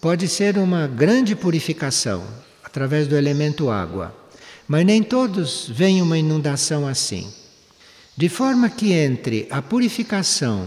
pode 0.00 0.28
ser 0.28 0.58
uma 0.58 0.86
grande 0.86 1.34
purificação 1.34 2.24
através 2.62 3.06
do 3.06 3.16
elemento 3.16 3.70
água. 3.70 4.21
Mas 4.72 4.86
nem 4.86 5.02
todos 5.02 5.68
veem 5.68 6.00
uma 6.00 6.16
inundação 6.16 6.88
assim. 6.88 7.30
De 8.16 8.30
forma 8.30 8.70
que 8.70 8.90
entre 8.90 9.46
a 9.50 9.60
purificação 9.60 10.66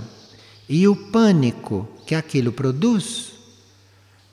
e 0.69 0.87
o 0.87 0.95
pânico 0.95 1.89
que 2.05 2.13
aquilo 2.13 2.51
produz, 2.51 3.31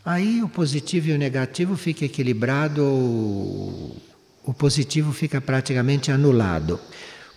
aí 0.04 0.42
o 0.42 0.48
positivo 0.50 1.08
e 1.08 1.12
o 1.12 1.18
negativo 1.18 1.74
fica 1.74 2.04
equilibrado 2.04 2.84
ou 2.84 3.96
o 4.44 4.52
positivo 4.52 5.10
fica 5.10 5.40
praticamente 5.40 6.12
anulado. 6.12 6.78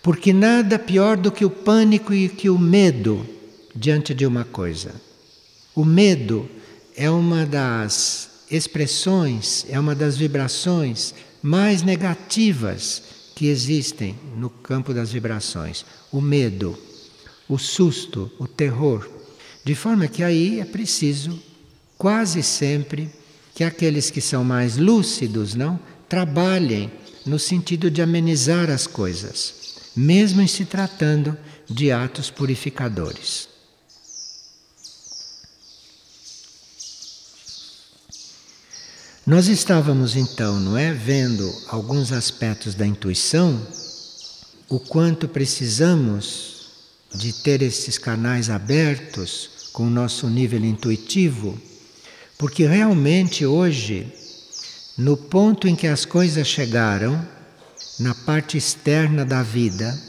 Porque 0.03 0.33
nada 0.33 0.77
pior 0.77 1.15
do 1.15 1.31
que 1.31 1.45
o 1.45 1.49
pânico 1.49 2.13
e 2.13 2.27
que 2.27 2.49
o 2.49 2.59
medo 2.59 3.25
diante 3.73 4.13
de 4.13 4.25
uma 4.25 4.43
coisa. 4.43 4.93
O 5.73 5.85
medo 5.85 6.49
é 6.97 7.09
uma 7.09 7.45
das 7.45 8.29
expressões, 8.51 9.65
é 9.69 9.79
uma 9.79 9.95
das 9.95 10.17
vibrações 10.17 11.13
mais 11.45 11.83
negativas 11.83 13.03
que 13.35 13.45
existem 13.45 14.17
no 14.35 14.49
campo 14.49 14.91
das 14.95 15.11
vibrações: 15.11 15.85
o 16.11 16.19
medo, 16.19 16.75
o 17.47 17.59
susto, 17.59 18.31
o 18.39 18.47
terror. 18.47 19.07
De 19.63 19.75
forma 19.75 20.07
que 20.07 20.23
aí 20.23 20.59
é 20.59 20.65
preciso, 20.65 21.39
quase 21.99 22.41
sempre, 22.41 23.11
que 23.53 23.63
aqueles 23.63 24.09
que 24.09 24.21
são 24.21 24.43
mais 24.43 24.77
lúcidos, 24.77 25.53
não, 25.53 25.79
trabalhem 26.09 26.91
no 27.23 27.37
sentido 27.37 27.91
de 27.91 28.01
amenizar 28.01 28.71
as 28.71 28.87
coisas, 28.87 29.75
mesmo 29.95 30.41
em 30.41 30.47
se 30.47 30.65
tratando 30.65 31.37
de 31.69 31.91
atos 31.91 32.31
purificadores. 32.31 33.54
Nós 39.25 39.47
estávamos 39.47 40.15
então, 40.15 40.59
não 40.59 40.77
é, 40.77 40.93
vendo 40.93 41.51
alguns 41.69 42.11
aspectos 42.11 42.75
da 42.75 42.85
intuição, 42.85 43.59
o 44.69 44.79
quanto 44.79 45.27
precisamos 45.27 46.67
de 47.11 47.33
ter 47.33 47.63
esses 47.63 47.97
canais 47.97 48.51
abertos 48.51 49.71
com 49.73 49.87
o 49.87 49.89
nosso 49.89 50.29
nível 50.29 50.63
intuitivo, 50.63 51.59
porque 52.37 52.67
realmente 52.67 53.47
hoje, 53.47 54.13
no 54.95 55.17
ponto 55.17 55.67
em 55.67 55.75
que 55.75 55.87
as 55.87 56.05
coisas 56.05 56.45
chegaram, 56.45 57.27
na 57.99 58.13
parte 58.13 58.59
externa 58.59 59.25
da 59.25 59.41
vida 59.41 59.99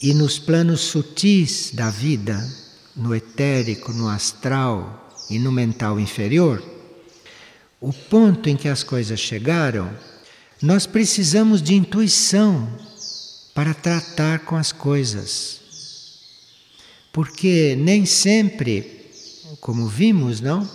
e 0.00 0.14
nos 0.14 0.38
planos 0.38 0.80
sutis 0.80 1.72
da 1.74 1.90
vida, 1.90 2.42
no 2.96 3.14
etérico, 3.14 3.92
no 3.92 4.08
astral 4.08 5.10
e 5.28 5.38
no 5.38 5.52
mental 5.52 6.00
inferior, 6.00 6.79
o 7.80 7.92
ponto 7.92 8.48
em 8.48 8.56
que 8.56 8.68
as 8.68 8.82
coisas 8.82 9.18
chegaram, 9.18 9.90
nós 10.60 10.86
precisamos 10.86 11.62
de 11.62 11.74
intuição 11.74 12.68
para 13.54 13.72
tratar 13.72 14.40
com 14.40 14.56
as 14.56 14.70
coisas. 14.70 15.60
Porque 17.12 17.74
nem 17.78 18.04
sempre, 18.04 19.08
como 19.60 19.88
vimos, 19.88 20.40
não, 20.40 20.68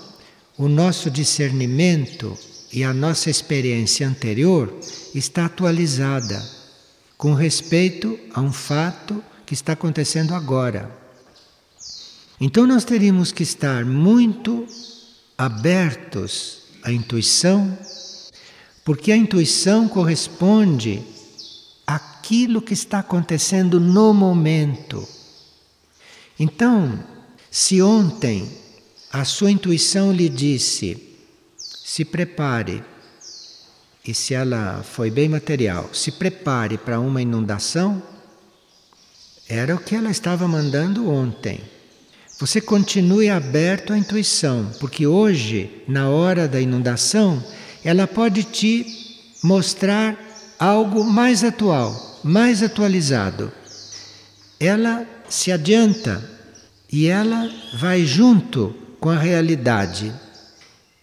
o 0.58 0.68
nosso 0.68 1.12
discernimento 1.12 2.38
e 2.74 2.84
a 2.84 2.94
nossa 2.94 3.30
experiência 3.30 4.08
anterior 4.08 4.74
está 5.14 5.46
atualizada 5.46 6.44
com 7.18 7.34
respeito 7.34 8.20
a 8.34 8.42
um 8.42 8.52
fato 8.52 9.24
que 9.46 9.54
está 9.54 9.74
acontecendo 9.74 10.34
agora. 10.34 10.92
Então 12.42 12.66
nós 12.66 12.84
teríamos 12.84 13.32
que 13.32 13.44
estar 13.44 13.86
muito 13.86 14.68
abertos 15.38 16.65
a 16.86 16.92
intuição, 16.92 17.76
porque 18.86 19.12
a 19.12 19.18
intuição 19.18 19.88
corresponde 19.90 21.02
àquilo 21.86 22.62
que 22.62 22.74
está 22.74 23.00
acontecendo 23.00 23.80
no 23.80 24.14
momento. 24.14 25.06
Então, 26.40 27.04
se 27.50 27.82
ontem 27.82 28.48
a 29.12 29.26
sua 29.26 29.50
intuição 29.50 30.14
lhe 30.14 30.30
disse: 30.30 31.18
se 31.58 32.06
prepare, 32.06 32.84
e 34.06 34.14
se 34.14 34.36
ela 34.36 34.84
foi 34.84 35.10
bem 35.10 35.28
material, 35.28 35.90
se 35.92 36.12
prepare 36.12 36.78
para 36.78 37.00
uma 37.00 37.20
inundação, 37.20 38.04
era 39.50 39.74
o 39.74 39.80
que 39.80 39.96
ela 39.96 40.12
estava 40.12 40.48
mandando 40.48 41.10
ontem. 41.10 41.75
Você 42.38 42.60
continue 42.60 43.30
aberto 43.30 43.94
à 43.94 43.98
intuição, 43.98 44.70
porque 44.80 45.08
hoje, 45.08 45.72
na 45.88 46.10
hora 46.10 46.50
da 46.50 46.60
inundação, 46.60 47.42
ela 47.84 48.06
pode 48.06 48.44
te 48.44 48.86
mostrar 49.42 50.18
algo 50.60 51.06
mais 51.06 51.46
atual, 51.46 52.20
mais 52.22 52.62
atualizado. 52.62 53.52
Ela 54.60 55.08
se 55.30 55.50
adianta 55.50 56.30
e 56.92 57.08
ela 57.08 57.50
vai 57.80 58.06
junto 58.06 58.76
com 59.00 59.10
a 59.10 59.18
realidade. 59.18 60.12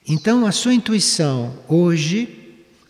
Então, 0.06 0.44
a 0.44 0.52
sua 0.52 0.74
intuição 0.74 1.54
hoje, 1.66 2.28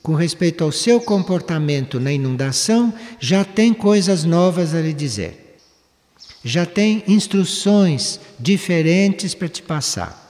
com 0.03 0.15
respeito 0.15 0.65
ao 0.65 0.73
seu 0.73 1.01
comportamento 1.01 2.01
na 2.01 2.11
inundação, 2.11 2.93
já 3.21 3.45
tem 3.45 3.73
coisas 3.73 4.25
novas 4.25 4.75
a 4.75 4.81
lhe 4.81 4.93
dizer 4.93 5.42
já 6.45 6.67
tem 6.67 7.05
instruções 7.07 8.19
diferentes 8.39 9.35
para 9.35 9.49
te 9.49 9.63
passar. 9.63 10.21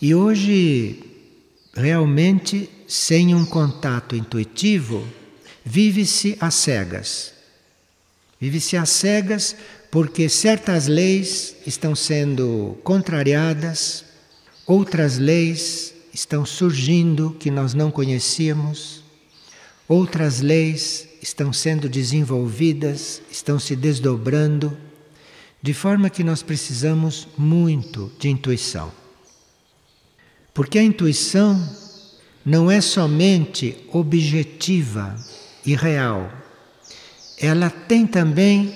E 0.00 0.14
hoje, 0.14 1.02
realmente, 1.74 2.70
sem 2.86 3.34
um 3.34 3.44
contato 3.44 4.14
intuitivo, 4.14 5.06
vive-se 5.64 6.36
às 6.40 6.54
cegas. 6.54 7.32
Vive-se 8.40 8.76
às 8.76 8.90
cegas 8.90 9.56
porque 9.90 10.28
certas 10.28 10.86
leis 10.86 11.56
estão 11.66 11.94
sendo 11.94 12.78
contrariadas, 12.84 14.04
outras 14.66 15.18
leis 15.18 15.94
estão 16.14 16.46
surgindo 16.46 17.36
que 17.38 17.50
nós 17.50 17.74
não 17.74 17.90
conhecíamos, 17.90 19.02
outras 19.88 20.40
leis 20.40 21.07
estão 21.28 21.52
sendo 21.52 21.88
desenvolvidas, 21.88 23.22
estão 23.30 23.58
se 23.58 23.76
desdobrando, 23.76 24.76
de 25.62 25.74
forma 25.74 26.08
que 26.08 26.24
nós 26.24 26.42
precisamos 26.42 27.28
muito 27.36 28.10
de 28.18 28.28
intuição. 28.28 28.90
Porque 30.54 30.78
a 30.78 30.82
intuição 30.82 31.62
não 32.44 32.70
é 32.70 32.80
somente 32.80 33.76
objetiva 33.92 35.16
e 35.66 35.74
real, 35.74 36.32
ela 37.38 37.68
tem 37.68 38.06
também 38.06 38.74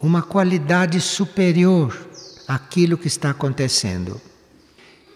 uma 0.00 0.22
qualidade 0.22 1.00
superior 1.00 1.96
àquilo 2.48 2.98
que 2.98 3.06
está 3.06 3.30
acontecendo. 3.30 4.20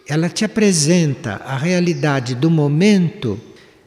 Ela 0.08 0.28
te 0.28 0.44
apresenta 0.44 1.42
a 1.44 1.56
realidade 1.56 2.36
do 2.36 2.48
momento, 2.48 3.40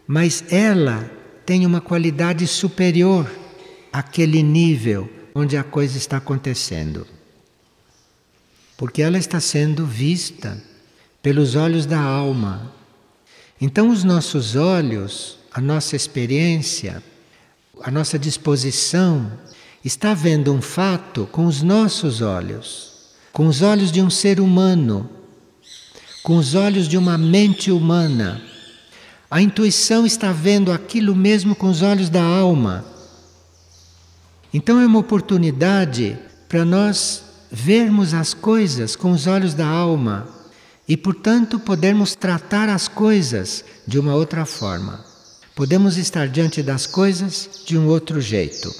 mas 0.06 0.44
ela 0.50 1.19
tem 1.50 1.66
uma 1.66 1.82
qualidade 1.82 2.46
superior 2.46 3.28
àquele 3.92 4.44
nível 4.44 5.10
onde 5.34 5.58
a 5.58 5.64
coisa 5.64 5.98
está 5.98 6.18
acontecendo. 6.18 7.08
Porque 8.78 9.02
ela 9.02 9.18
está 9.18 9.40
sendo 9.40 9.84
vista 9.84 10.62
pelos 11.24 11.56
olhos 11.56 11.88
da 11.88 12.00
alma. 12.00 12.72
Então, 13.60 13.90
os 13.90 14.04
nossos 14.04 14.56
olhos, 14.56 15.40
a 15.52 15.60
nossa 15.60 15.96
experiência, 15.96 17.02
a 17.82 17.90
nossa 17.90 18.20
disposição 18.20 19.32
está 19.84 20.14
vendo 20.14 20.54
um 20.54 20.62
fato 20.62 21.28
com 21.32 21.48
os 21.48 21.64
nossos 21.64 22.22
olhos, 22.22 23.08
com 23.34 23.48
os 23.48 23.64
olhos 23.64 23.92
de 23.92 24.04
um 24.04 24.12
ser 24.12 24.40
humano, 24.40 25.10
com 26.22 26.38
os 26.38 26.54
olhos 26.54 26.88
de 26.88 26.96
uma 26.96 27.18
mente 27.18 27.72
humana. 27.72 28.49
A 29.32 29.42
intuição 29.42 30.08
está 30.08 30.32
vendo 30.32 30.72
aquilo 30.72 31.16
mesmo 31.16 31.56
com 31.56 31.70
os 31.70 31.84
olhos 31.84 32.10
da 32.10 32.24
alma. 32.24 32.84
Então 34.52 34.80
é 34.80 34.86
uma 34.88 34.98
oportunidade 34.98 36.18
para 36.48 36.66
nós 36.66 37.22
vermos 37.52 38.16
as 38.16 38.34
coisas 38.34 38.96
com 38.96 39.12
os 39.12 39.28
olhos 39.28 39.54
da 39.54 39.68
alma 39.68 40.28
e, 40.88 40.98
portanto, 40.98 41.60
podermos 41.60 42.16
tratar 42.16 42.70
as 42.70 42.88
coisas 42.88 43.64
de 43.86 44.00
uma 44.00 44.16
outra 44.16 44.46
forma. 44.46 45.06
Podemos 45.56 45.98
estar 45.98 46.28
diante 46.28 46.64
das 46.64 46.88
coisas 46.88 47.64
de 47.68 47.78
um 47.78 47.88
outro 47.88 48.20
jeito. 48.20 48.74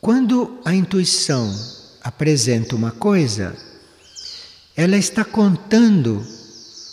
Quando 0.00 0.60
a 0.64 0.72
intuição 0.72 1.52
apresenta 2.00 2.76
uma 2.76 2.92
coisa, 2.92 3.56
ela 4.80 4.96
está 4.96 5.24
contando 5.24 6.24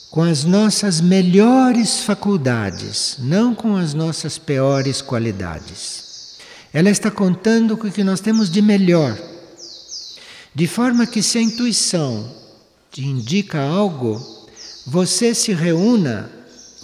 com 0.09 0.23
as 0.23 0.43
nossas 0.43 0.99
melhores 0.99 1.99
faculdades, 1.99 3.17
não 3.19 3.53
com 3.53 3.75
as 3.77 3.93
nossas 3.93 4.39
piores 4.39 5.03
qualidades. 5.03 6.39
Ela 6.73 6.89
está 6.89 7.11
contando 7.11 7.77
com 7.77 7.85
o 7.85 7.91
que 7.91 8.03
nós 8.03 8.19
temos 8.19 8.49
de 8.49 8.59
melhor. 8.59 9.15
De 10.55 10.65
forma 10.65 11.05
que, 11.05 11.21
se 11.21 11.37
a 11.37 11.41
intuição 11.43 12.27
te 12.91 13.05
indica 13.05 13.61
algo, 13.61 14.19
você 14.87 15.35
se 15.35 15.53
reúna, 15.53 16.27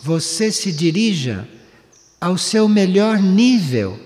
você 0.03 0.51
se 0.51 0.71
dirija 0.71 1.49
ao 2.19 2.37
seu 2.37 2.69
melhor 2.69 3.17
nível. 3.17 3.99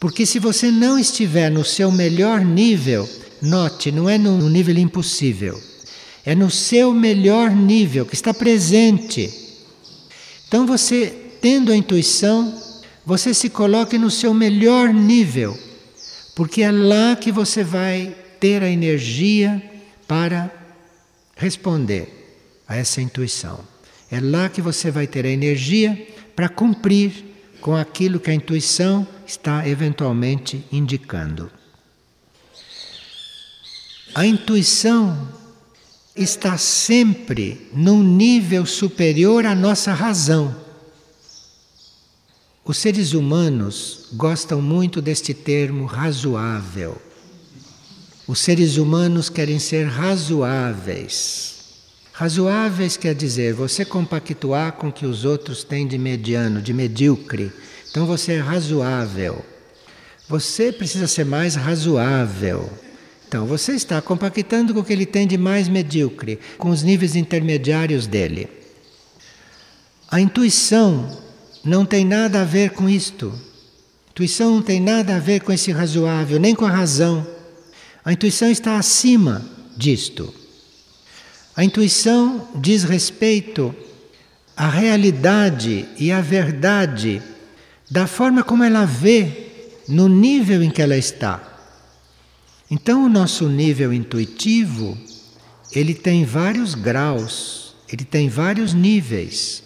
Porque 0.00 0.26
se 0.26 0.40
você 0.40 0.72
não 0.72 0.98
estiver 0.98 1.52
no 1.52 1.64
seu 1.64 1.92
melhor 1.92 2.44
nível, 2.44 3.08
note, 3.40 3.92
não 3.92 4.10
é 4.10 4.18
no 4.18 4.50
nível 4.50 4.76
impossível 4.76 5.67
é 6.28 6.34
no 6.34 6.50
seu 6.50 6.92
melhor 6.92 7.50
nível, 7.50 8.04
que 8.04 8.14
está 8.14 8.34
presente. 8.34 9.32
Então 10.46 10.66
você, 10.66 11.06
tendo 11.40 11.72
a 11.72 11.76
intuição, 11.76 12.54
você 13.02 13.32
se 13.32 13.48
coloque 13.48 13.96
no 13.96 14.10
seu 14.10 14.34
melhor 14.34 14.92
nível, 14.92 15.58
porque 16.36 16.60
é 16.60 16.70
lá 16.70 17.16
que 17.16 17.32
você 17.32 17.64
vai 17.64 18.14
ter 18.38 18.62
a 18.62 18.68
energia 18.68 19.62
para 20.06 20.52
responder 21.34 22.36
a 22.68 22.76
essa 22.76 23.00
intuição. 23.00 23.60
É 24.10 24.20
lá 24.20 24.50
que 24.50 24.60
você 24.60 24.90
vai 24.90 25.06
ter 25.06 25.24
a 25.24 25.30
energia 25.30 26.14
para 26.36 26.50
cumprir 26.50 27.24
com 27.62 27.74
aquilo 27.74 28.20
que 28.20 28.30
a 28.30 28.34
intuição 28.34 29.08
está 29.26 29.66
eventualmente 29.66 30.62
indicando. 30.70 31.50
A 34.14 34.26
intuição 34.26 35.37
está 36.18 36.58
sempre 36.58 37.68
num 37.72 38.02
nível 38.02 38.66
superior 38.66 39.46
à 39.46 39.54
nossa 39.54 39.92
razão. 39.92 40.54
Os 42.64 42.76
seres 42.76 43.14
humanos 43.14 44.08
gostam 44.12 44.60
muito 44.60 45.00
deste 45.00 45.32
termo 45.32 45.86
razoável. 45.86 47.00
Os 48.26 48.40
seres 48.40 48.76
humanos 48.76 49.30
querem 49.30 49.58
ser 49.58 49.86
razoáveis. 49.86 51.54
Razoáveis 52.12 52.96
quer 52.96 53.14
dizer 53.14 53.54
você 53.54 53.84
compactuar 53.84 54.72
com 54.72 54.88
o 54.88 54.92
que 54.92 55.06
os 55.06 55.24
outros 55.24 55.64
têm 55.64 55.86
de 55.86 55.96
mediano, 55.96 56.60
de 56.60 56.74
medíocre. 56.74 57.50
Então 57.90 58.04
você 58.06 58.32
é 58.32 58.38
razoável. 58.38 59.44
Você 60.28 60.70
precisa 60.70 61.06
ser 61.06 61.24
mais 61.24 61.54
razoável. 61.54 62.68
Então 63.28 63.44
você 63.44 63.72
está 63.72 64.00
compactando 64.00 64.72
com 64.72 64.80
o 64.80 64.84
que 64.84 64.90
ele 64.90 65.04
tem 65.04 65.26
de 65.26 65.36
mais 65.36 65.68
medíocre, 65.68 66.38
com 66.56 66.70
os 66.70 66.82
níveis 66.82 67.14
intermediários 67.14 68.06
dele. 68.06 68.48
A 70.10 70.18
intuição 70.18 71.14
não 71.62 71.84
tem 71.84 72.06
nada 72.06 72.40
a 72.40 72.44
ver 72.44 72.70
com 72.70 72.88
isto. 72.88 73.30
A 74.06 74.10
intuição 74.12 74.54
não 74.54 74.62
tem 74.62 74.80
nada 74.80 75.14
a 75.14 75.18
ver 75.18 75.42
com 75.42 75.52
esse 75.52 75.70
razoável, 75.70 76.40
nem 76.40 76.54
com 76.54 76.64
a 76.64 76.70
razão. 76.70 77.26
A 78.02 78.14
intuição 78.14 78.50
está 78.50 78.78
acima 78.78 79.44
disto. 79.76 80.32
A 81.54 81.62
intuição 81.62 82.48
diz 82.54 82.82
respeito 82.82 83.74
à 84.56 84.70
realidade 84.70 85.86
e 85.98 86.10
à 86.10 86.22
verdade 86.22 87.22
da 87.90 88.06
forma 88.06 88.42
como 88.42 88.64
ela 88.64 88.86
vê 88.86 89.50
no 89.86 90.08
nível 90.08 90.62
em 90.62 90.70
que 90.70 90.80
ela 90.80 90.96
está. 90.96 91.57
Então, 92.70 93.04
o 93.04 93.08
nosso 93.08 93.48
nível 93.48 93.92
intuitivo, 93.92 94.96
ele 95.72 95.94
tem 95.94 96.24
vários 96.24 96.74
graus, 96.74 97.74
ele 97.90 98.04
tem 98.04 98.28
vários 98.28 98.74
níveis. 98.74 99.62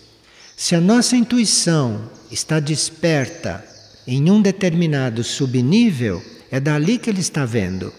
Se 0.57 0.75
a 0.75 0.81
nossa 0.81 1.17
intuição 1.17 2.11
está 2.31 2.61
desperta 2.61 3.65
em 4.07 4.31
um 4.31 4.41
determinado 4.41 5.25
subnível, 5.25 6.23
é 6.51 6.61
dali 6.61 6.99
que 6.99 7.11
ele 7.11 7.21
está 7.21 7.45
vendo. 7.45 7.93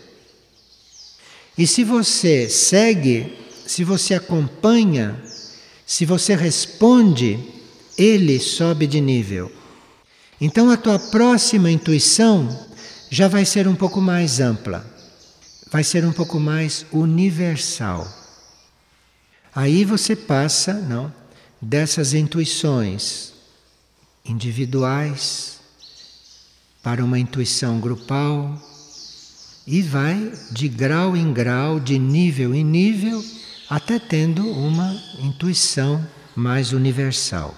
E 1.58 1.68
se 1.68 1.84
você 1.84 2.50
segue 2.50 3.44
se 3.66 3.84
você 3.84 4.14
acompanha, 4.14 5.20
se 5.86 6.06
você 6.06 6.36
responde, 6.36 7.40
ele 7.98 8.40
sobe 8.40 8.88
de 8.88 9.00
nível. 9.00 9.52
Então 10.40 10.70
a 10.70 10.78
tua 10.78 11.00
próxima 11.00 11.72
intuição 11.72 12.48
já 13.10 13.28
vai 13.28 13.46
ser 13.46 13.68
um 13.68 13.76
pouco 13.76 14.02
mais 14.02 14.40
ampla, 14.40 14.86
vai 15.74 15.84
ser 15.84 16.06
um 16.06 16.14
pouco 16.14 16.40
mais 16.40 16.86
universal. 16.92 18.08
Aí 19.56 19.84
você 19.84 20.16
passa, 20.16 20.72
não, 20.72 21.12
dessas 21.60 22.14
intuições 22.14 23.34
individuais 24.24 25.60
para 26.84 27.04
uma 27.04 27.18
intuição 27.18 27.80
grupal 27.80 28.56
e 29.66 29.82
vai 29.82 30.32
de 30.52 30.68
grau 30.68 31.18
em 31.18 31.34
grau, 31.34 31.80
de 31.80 31.98
nível 31.98 32.54
em 32.54 32.64
nível 32.64 33.26
até 33.68 33.98
tendo 33.98 34.48
uma 34.48 34.94
intuição 35.24 36.08
mais 36.36 36.72
universal. 36.72 37.56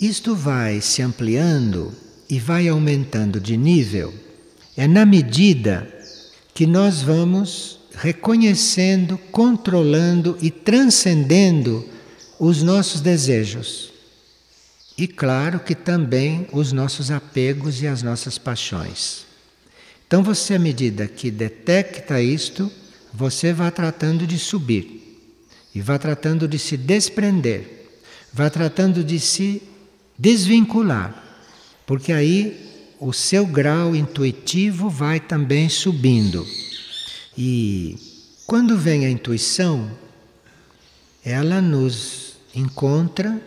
Isto 0.00 0.34
vai 0.34 0.80
se 0.80 1.02
ampliando 1.02 1.94
e 2.28 2.40
vai 2.40 2.66
aumentando 2.66 3.40
de 3.40 3.56
nível, 3.56 4.12
é 4.78 4.86
na 4.86 5.04
medida 5.04 5.92
que 6.54 6.64
nós 6.64 7.02
vamos 7.02 7.80
reconhecendo, 7.96 9.18
controlando 9.32 10.38
e 10.40 10.52
transcendendo 10.52 11.84
os 12.38 12.62
nossos 12.62 13.00
desejos. 13.00 13.92
E 14.96 15.08
claro 15.08 15.58
que 15.58 15.74
também 15.74 16.46
os 16.52 16.70
nossos 16.70 17.10
apegos 17.10 17.82
e 17.82 17.88
as 17.88 18.04
nossas 18.04 18.38
paixões. 18.38 19.26
Então 20.06 20.22
você, 20.22 20.54
à 20.54 20.60
medida 20.60 21.08
que 21.08 21.28
detecta 21.28 22.22
isto, 22.22 22.70
você 23.12 23.52
vai 23.52 23.72
tratando 23.72 24.28
de 24.28 24.38
subir 24.38 25.20
e 25.74 25.80
vai 25.80 25.98
tratando 25.98 26.46
de 26.46 26.56
se 26.56 26.76
desprender, 26.76 27.88
vai 28.32 28.48
tratando 28.48 29.02
de 29.02 29.18
se 29.18 29.60
desvincular, 30.16 31.20
porque 31.84 32.12
aí 32.12 32.67
o 33.00 33.12
seu 33.12 33.46
grau 33.46 33.94
intuitivo 33.94 34.90
vai 34.90 35.20
também 35.20 35.68
subindo. 35.68 36.46
E 37.36 37.96
quando 38.46 38.76
vem 38.76 39.06
a 39.06 39.10
intuição, 39.10 39.90
ela 41.24 41.60
nos 41.60 42.36
encontra 42.54 43.40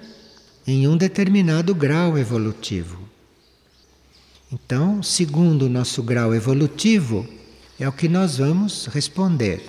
em 0.66 0.88
um 0.88 0.96
determinado 0.96 1.76
grau 1.76 2.18
evolutivo. 2.18 3.00
Então, 4.52 5.02
segundo 5.02 5.66
o 5.66 5.70
nosso 5.70 6.04
grau 6.04 6.34
evolutivo, 6.34 7.28
é 7.80 7.88
o 7.88 7.92
que 7.92 8.08
nós 8.08 8.38
vamos 8.38 8.86
responder. 8.88 9.62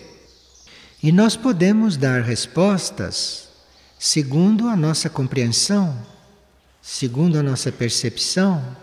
E 1.03 1.11
nós 1.11 1.37
podemos 1.37 1.97
dar 1.97 2.23
respostas 2.23 3.49
segundo 3.99 4.69
a 4.69 4.77
nossa 4.77 5.09
compreensão, 5.09 5.97
segundo 6.81 7.39
a 7.39 7.43
nossa 7.43 7.73
percepção, 7.73 8.77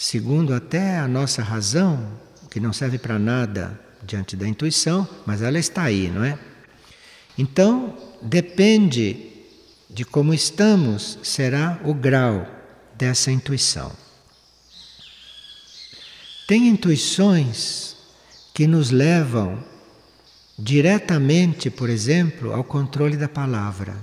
segundo 0.00 0.54
até 0.54 0.96
a 0.96 1.08
nossa 1.08 1.42
razão, 1.42 2.08
que 2.48 2.60
não 2.60 2.72
serve 2.72 2.98
para 2.98 3.18
nada 3.18 3.78
diante 4.00 4.36
da 4.36 4.46
intuição, 4.46 5.06
mas 5.26 5.42
ela 5.42 5.58
está 5.58 5.82
aí, 5.82 6.08
não 6.08 6.22
é? 6.22 6.38
Então, 7.36 7.98
depende 8.22 9.32
de 9.90 10.04
como 10.04 10.32
estamos, 10.32 11.18
será 11.24 11.80
o 11.84 11.92
grau 11.92 12.46
dessa 12.96 13.32
intuição. 13.32 13.90
Tem 16.46 16.68
intuições 16.68 17.96
que 18.54 18.68
nos 18.68 18.92
levam 18.92 19.64
diretamente, 20.56 21.70
por 21.70 21.90
exemplo, 21.90 22.52
ao 22.52 22.62
controle 22.62 23.16
da 23.16 23.28
palavra. 23.28 23.96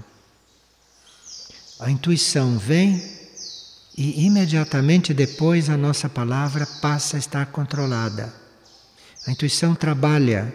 A 1.79 1.89
intuição 1.89 2.57
vem 2.57 3.14
e 3.97 4.25
imediatamente 4.25 5.13
depois 5.13 5.69
a 5.69 5.77
nossa 5.77 6.09
palavra 6.09 6.67
passa 6.81 7.15
a 7.15 7.19
estar 7.19 7.45
controlada. 7.47 8.33
A 9.25 9.31
intuição 9.31 9.73
trabalha 9.73 10.53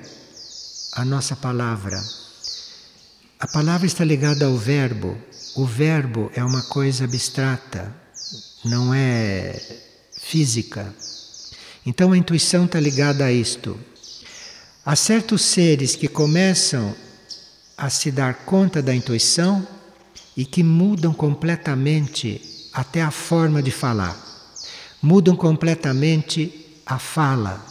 a 0.92 1.04
nossa 1.04 1.34
palavra. 1.34 1.98
A 3.38 3.46
palavra 3.46 3.86
está 3.86 4.04
ligada 4.04 4.44
ao 4.44 4.56
verbo. 4.58 5.16
O 5.56 5.64
verbo 5.64 6.30
é 6.34 6.44
uma 6.44 6.62
coisa 6.62 7.04
abstrata, 7.04 7.92
não 8.62 8.92
é 8.92 9.58
física. 10.20 10.94
Então 11.84 12.12
a 12.12 12.18
intuição 12.18 12.66
está 12.66 12.78
ligada 12.78 13.24
a 13.24 13.32
isto. 13.32 13.80
Há 14.84 14.94
certos 14.94 15.42
seres 15.42 15.96
que 15.96 16.08
começam 16.08 16.94
a 17.76 17.88
se 17.88 18.10
dar 18.10 18.44
conta 18.44 18.82
da 18.82 18.94
intuição 18.94 19.66
e 20.36 20.44
que 20.44 20.62
mudam 20.62 21.14
completamente 21.14 22.49
até 22.72 23.02
a 23.02 23.10
forma 23.10 23.62
de 23.62 23.70
falar, 23.70 24.16
mudam 25.02 25.36
completamente 25.36 26.82
a 26.86 26.98
fala. 26.98 27.64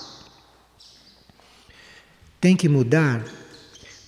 Tem 2.39 2.55
que 2.55 2.69
mudar 2.69 3.25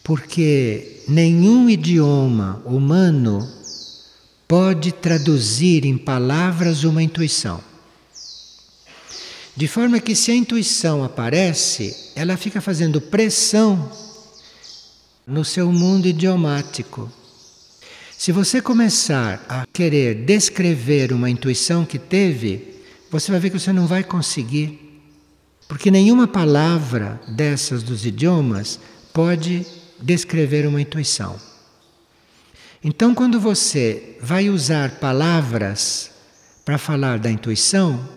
porque 0.04 1.04
nenhum 1.08 1.70
idioma 1.70 2.62
humano 2.66 3.48
pode 4.48 4.92
traduzir 4.92 5.86
em 5.86 5.98
palavras 5.98 6.84
uma 6.84 7.02
intuição. 7.02 7.64
De 9.56 9.68
forma 9.68 10.00
que 10.00 10.16
se 10.16 10.32
a 10.32 10.36
intuição 10.36 11.04
aparece, 11.04 12.12
ela 12.16 12.38
fica 12.38 12.60
fazendo 12.62 13.00
pressão 13.00 13.92
no 15.28 15.46
seu 15.46 15.72
mundo 15.72 16.08
idiomático. 16.08 17.12
Se 18.22 18.32
você 18.32 18.62
começar 18.62 19.44
a 19.50 19.66
querer 19.66 20.14
descrever 20.14 21.12
uma 21.12 21.28
intuição 21.28 21.84
que 21.84 21.98
teve, 21.98 22.84
você 23.10 23.32
vai 23.32 23.40
ver 23.40 23.50
que 23.50 23.58
você 23.58 23.74
não 23.74 23.88
vai 23.88 24.04
conseguir. 24.04 25.02
Porque 25.68 25.90
nenhuma 25.90 26.28
palavra 26.28 27.20
dessas 27.30 27.82
dos 27.82 28.06
idiomas 28.06 28.80
pode 29.12 29.66
descrever 30.00 30.68
uma 30.68 30.80
intuição. 30.80 31.36
Então, 32.84 33.16
quando 33.16 33.40
você 33.40 34.20
vai 34.22 34.52
usar 34.52 35.00
palavras 35.00 36.12
para 36.64 36.78
falar 36.78 37.18
da 37.18 37.32
intuição, 37.32 38.08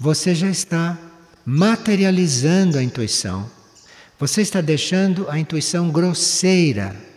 você 0.00 0.34
já 0.34 0.48
está 0.48 0.98
materializando 1.44 2.78
a 2.78 2.82
intuição. 2.82 3.50
Você 4.18 4.40
está 4.40 4.62
deixando 4.62 5.28
a 5.28 5.38
intuição 5.38 5.90
grosseira 5.90 7.11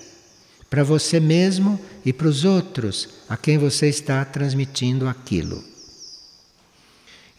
para 0.70 0.84
você 0.84 1.20
mesmo 1.20 1.80
e 2.06 2.12
para 2.12 2.28
os 2.28 2.44
outros 2.44 3.10
a 3.30 3.38
quem 3.38 3.58
você 3.58 3.88
está 3.88 4.24
transmitindo 4.26 5.08
aquilo. 5.08 5.64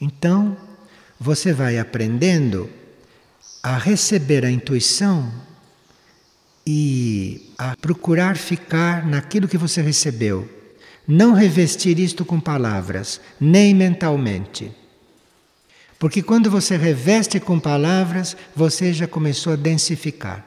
Então, 0.00 0.56
você 1.18 1.52
vai 1.52 1.78
aprendendo 1.78 2.68
a 3.62 3.78
receber 3.78 4.44
a 4.44 4.50
intuição 4.50 5.32
e 6.66 7.52
a 7.56 7.76
procurar 7.76 8.36
ficar 8.36 9.06
naquilo 9.06 9.48
que 9.48 9.58
você 9.58 9.80
recebeu. 9.80 10.48
Não 11.06 11.32
revestir 11.32 11.98
isto 11.98 12.24
com 12.24 12.40
palavras, 12.40 13.20
nem 13.40 13.74
mentalmente. 13.74 14.72
Porque 15.98 16.22
quando 16.22 16.50
você 16.50 16.76
reveste 16.76 17.40
com 17.40 17.58
palavras, 17.58 18.36
você 18.54 18.92
já 18.92 19.06
começou 19.06 19.52
a 19.52 19.56
densificar. 19.56 20.44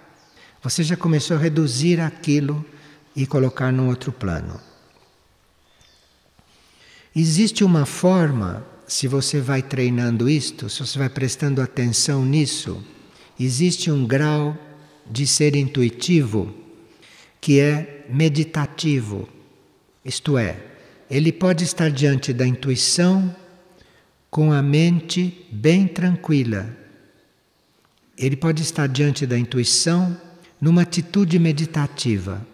Você 0.61 0.83
já 0.83 0.97
começou 0.97 1.37
a 1.37 1.39
reduzir 1.39 2.01
aquilo 2.01 2.65
e 3.15 3.25
colocar 3.25 3.71
num 3.71 3.87
outro 3.87 4.11
plano. 4.11 4.59
Existe 7.15 7.63
uma 7.63 7.85
forma, 7.85 8.65
se 8.85 9.07
você 9.07 9.39
vai 9.39 9.61
treinando 9.61 10.29
isto, 10.29 10.69
se 10.69 10.79
você 10.79 10.99
vai 10.99 11.09
prestando 11.09 11.61
atenção 11.61 12.25
nisso, 12.25 12.83
existe 13.39 13.89
um 13.89 14.05
grau 14.05 14.57
de 15.09 15.25
ser 15.25 15.55
intuitivo 15.55 16.53
que 17.41 17.59
é 17.59 18.05
meditativo. 18.09 19.29
Isto 20.03 20.37
é, 20.37 20.57
ele 21.09 21.31
pode 21.31 21.63
estar 21.63 21.89
diante 21.89 22.33
da 22.33 22.45
intuição 22.45 23.33
com 24.29 24.51
a 24.51 24.61
mente 24.61 25.47
bem 25.51 25.87
tranquila. 25.87 26.69
Ele 28.17 28.35
pode 28.35 28.61
estar 28.61 28.87
diante 28.87 29.25
da 29.25 29.37
intuição 29.37 30.19
numa 30.59 30.81
atitude 30.81 31.39
meditativa. 31.39 32.45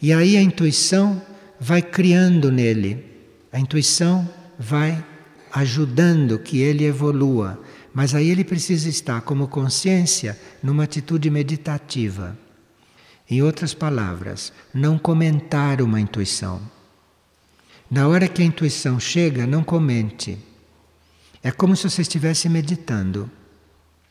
E 0.00 0.12
aí 0.12 0.36
a 0.36 0.42
intuição 0.42 1.22
vai 1.58 1.80
criando 1.82 2.50
nele, 2.50 3.04
a 3.52 3.58
intuição 3.58 4.28
vai 4.58 5.04
ajudando 5.52 6.38
que 6.38 6.58
ele 6.58 6.84
evolua. 6.84 7.60
Mas 7.92 8.12
aí 8.14 8.28
ele 8.28 8.42
precisa 8.42 8.88
estar 8.88 9.20
como 9.20 9.46
consciência 9.46 10.38
numa 10.60 10.82
atitude 10.82 11.30
meditativa. 11.30 12.36
Em 13.30 13.40
outras 13.40 13.72
palavras, 13.72 14.52
não 14.74 14.98
comentar 14.98 15.80
uma 15.80 16.00
intuição. 16.00 16.60
Na 17.88 18.08
hora 18.08 18.26
que 18.26 18.42
a 18.42 18.44
intuição 18.44 18.98
chega, 18.98 19.46
não 19.46 19.62
comente. 19.62 20.36
É 21.42 21.52
como 21.52 21.76
se 21.76 21.88
você 21.88 22.02
estivesse 22.02 22.48
meditando. 22.48 23.30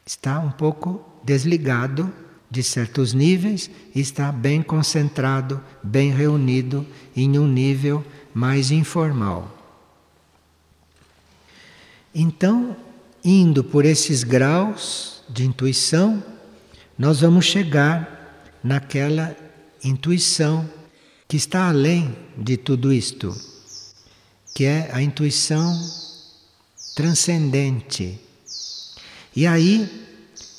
Está 0.06 0.39
um 0.39 0.52
pouco 0.52 1.04
desligado 1.24 2.12
de 2.54 2.62
certos 2.62 3.13
níveis 3.13 3.68
está 3.96 4.32
bem 4.32 4.62
concentrado, 4.62 5.60
bem 5.82 6.12
reunido 6.12 6.86
em 7.16 7.39
um 7.39 7.48
nível 7.48 8.06
mais 8.32 8.70
informal. 8.70 9.50
Então, 12.13 12.78
indo 13.26 13.63
por 13.63 13.86
esses 13.86 14.24
graus 14.24 15.24
de 15.28 15.44
intuição, 15.44 16.24
nós 16.96 17.22
vamos 17.22 17.46
chegar 17.46 18.54
naquela 18.63 19.36
intuição 19.84 20.70
que 21.28 21.36
está 21.36 21.70
além 21.70 22.16
de 22.38 22.56
tudo 22.56 22.94
isto, 22.94 23.36
que 24.54 24.63
é 24.63 24.92
a 24.94 25.02
intuição 25.02 25.76
transcendente. 26.96 28.20
E 29.36 29.48
aí, 29.48 30.03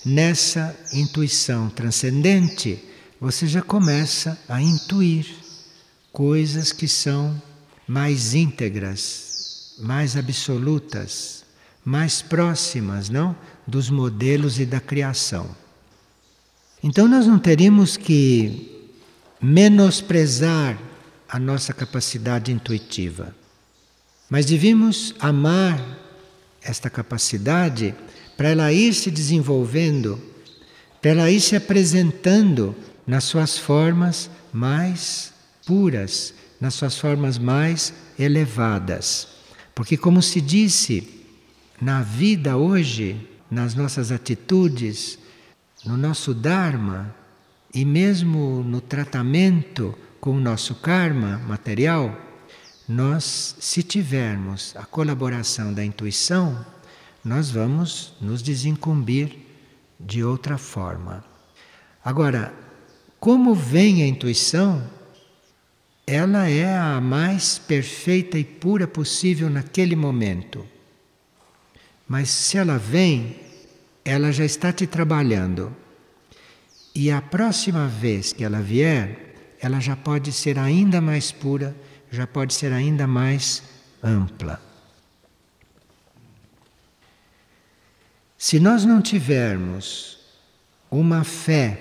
nessa 0.05 0.77
intuição 0.93 1.71
transcendente, 1.71 2.83
você 3.21 3.47
já 3.47 3.63
começa 3.63 4.39
a 4.49 4.61
intuir 4.61 5.27
coisas 6.13 6.73
que 6.73 6.87
são 6.87 7.41
mais 7.89 8.35
íntegras, 8.35 9.75
mais 9.79 10.17
absolutas, 10.17 11.45
mais 11.85 12.23
próximas, 12.23 13.09
não, 13.09 13.37
dos 13.67 13.91
modelos 13.91 14.59
e 14.59 14.67
da 14.67 14.81
criação. 14.81 15.49
Então 16.83 17.09
nós 17.09 17.27
não 17.27 17.39
teríamos 17.39 17.97
que 17.97 18.91
menosprezar 19.41 20.79
a 21.29 21.39
nossa 21.39 21.73
capacidade 21.73 22.53
intuitiva, 22.53 23.35
mas 24.31 24.47
devíamos 24.47 25.15
amar 25.19 25.81
esta 26.63 26.89
capacidade 26.89 27.95
para 28.37 28.49
ela 28.49 28.73
ir 28.73 28.95
se 28.95 29.11
desenvolvendo, 29.11 30.21
para 31.01 31.13
ela 31.13 31.31
ir 31.31 31.41
se 31.41 31.55
apresentando 31.57 32.75
nas 33.07 33.25
suas 33.25 33.59
formas 33.59 34.31
mais 34.53 35.33
puras, 35.67 36.35
nas 36.61 36.75
suas 36.75 36.99
formas 36.99 37.39
mais 37.39 37.93
elevadas. 38.19 39.29
Porque, 39.75 39.97
como 39.97 40.23
se 40.23 40.41
disse, 40.41 41.25
na 41.81 42.03
vida 42.03 42.57
hoje, 42.57 43.29
nas 43.51 43.75
nossas 43.75 44.11
atitudes, 44.11 45.19
no 45.85 45.97
nosso 45.97 46.33
Dharma 46.33 47.15
e 47.73 47.85
mesmo 47.85 48.63
no 48.63 48.81
tratamento 48.81 49.95
com 50.21 50.37
o 50.37 50.41
nosso 50.41 50.77
karma 50.77 51.39
material, 51.39 52.17
nós, 52.89 53.57
se 53.59 53.83
tivermos 53.83 54.75
a 54.77 54.85
colaboração 54.85 55.73
da 55.73 55.85
intuição, 55.85 56.65
nós 57.25 57.51
vamos 57.51 58.15
nos 58.21 58.43
desincumbir 58.43 59.37
de 59.99 60.23
outra 60.23 60.59
forma. 60.59 61.25
Agora, 62.05 62.53
como 63.19 63.55
vem 63.55 64.03
a 64.03 64.07
intuição, 64.07 64.83
ela 66.07 66.49
é 66.49 66.77
a 66.77 67.01
mais 67.01 67.59
perfeita 67.59 68.39
e 68.39 68.45
pura 68.45 68.87
possível 68.87 69.49
naquele 69.49 69.97
momento. 69.97 70.67
Mas 72.07 72.29
se 72.29 72.59
ela 72.59 72.77
vem, 72.77 73.37
ela 74.05 74.31
já 74.31 74.45
está 74.45 74.71
te 74.73 74.87
trabalhando. 74.87 75.75
E 76.95 77.11
a 77.11 77.23
próxima 77.23 77.89
vez 77.89 78.33
que 78.33 78.45
ela 78.45 78.61
vier, 78.61 79.57
ela 79.59 79.81
já 79.81 79.97
pode 79.97 80.31
ser 80.31 80.59
ainda 80.59 81.01
mais 81.01 81.33
pura 81.33 81.75
já 82.15 82.27
pode 82.27 82.55
ser 82.55 82.73
ainda 82.73 83.07
mais 83.07 83.63
ampla. 84.03 84.61
Se 88.47 88.61
nós 88.61 88.85
não 88.85 89.01
tivermos 89.01 90.19
uma 90.91 91.25
fé 91.25 91.81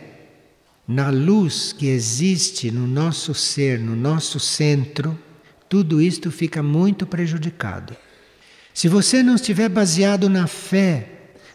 na 0.87 1.09
luz 1.09 1.73
que 1.73 1.87
existe 1.87 2.71
no 2.71 2.87
nosso 2.87 3.35
ser, 3.35 3.77
no 3.77 3.97
nosso 3.97 4.39
centro, 4.39 5.19
tudo 5.67 6.01
isto 6.01 6.31
fica 6.31 6.63
muito 6.63 7.05
prejudicado. 7.05 7.93
Se 8.73 8.87
você 8.87 9.21
não 9.21 9.35
estiver 9.35 9.67
baseado 9.67 10.29
na 10.29 10.47
fé, 10.47 11.09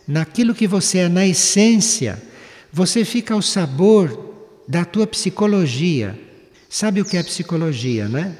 naquilo 0.06 0.54
que 0.54 0.68
você 0.68 0.98
é 0.98 1.08
na 1.08 1.26
essência, 1.26 2.22
você 2.70 3.02
fica 3.02 3.32
ao 3.32 3.40
sabor 3.40 4.60
da 4.68 4.84
tua 4.84 5.06
psicologia. 5.06 6.20
Sabe 6.68 7.00
o 7.00 7.04
que 7.06 7.16
é 7.16 7.22
psicologia, 7.22 8.10
não 8.10 8.18
é? 8.18 8.36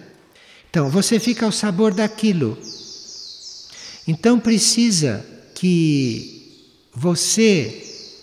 Então, 0.69 0.91
você 0.91 1.19
fica 1.19 1.47
ao 1.47 1.53
sabor 1.53 1.95
daquilo. 1.95 2.59
Então, 4.07 4.39
precisa 4.39 5.25
que 5.55 6.38
você 6.99 7.81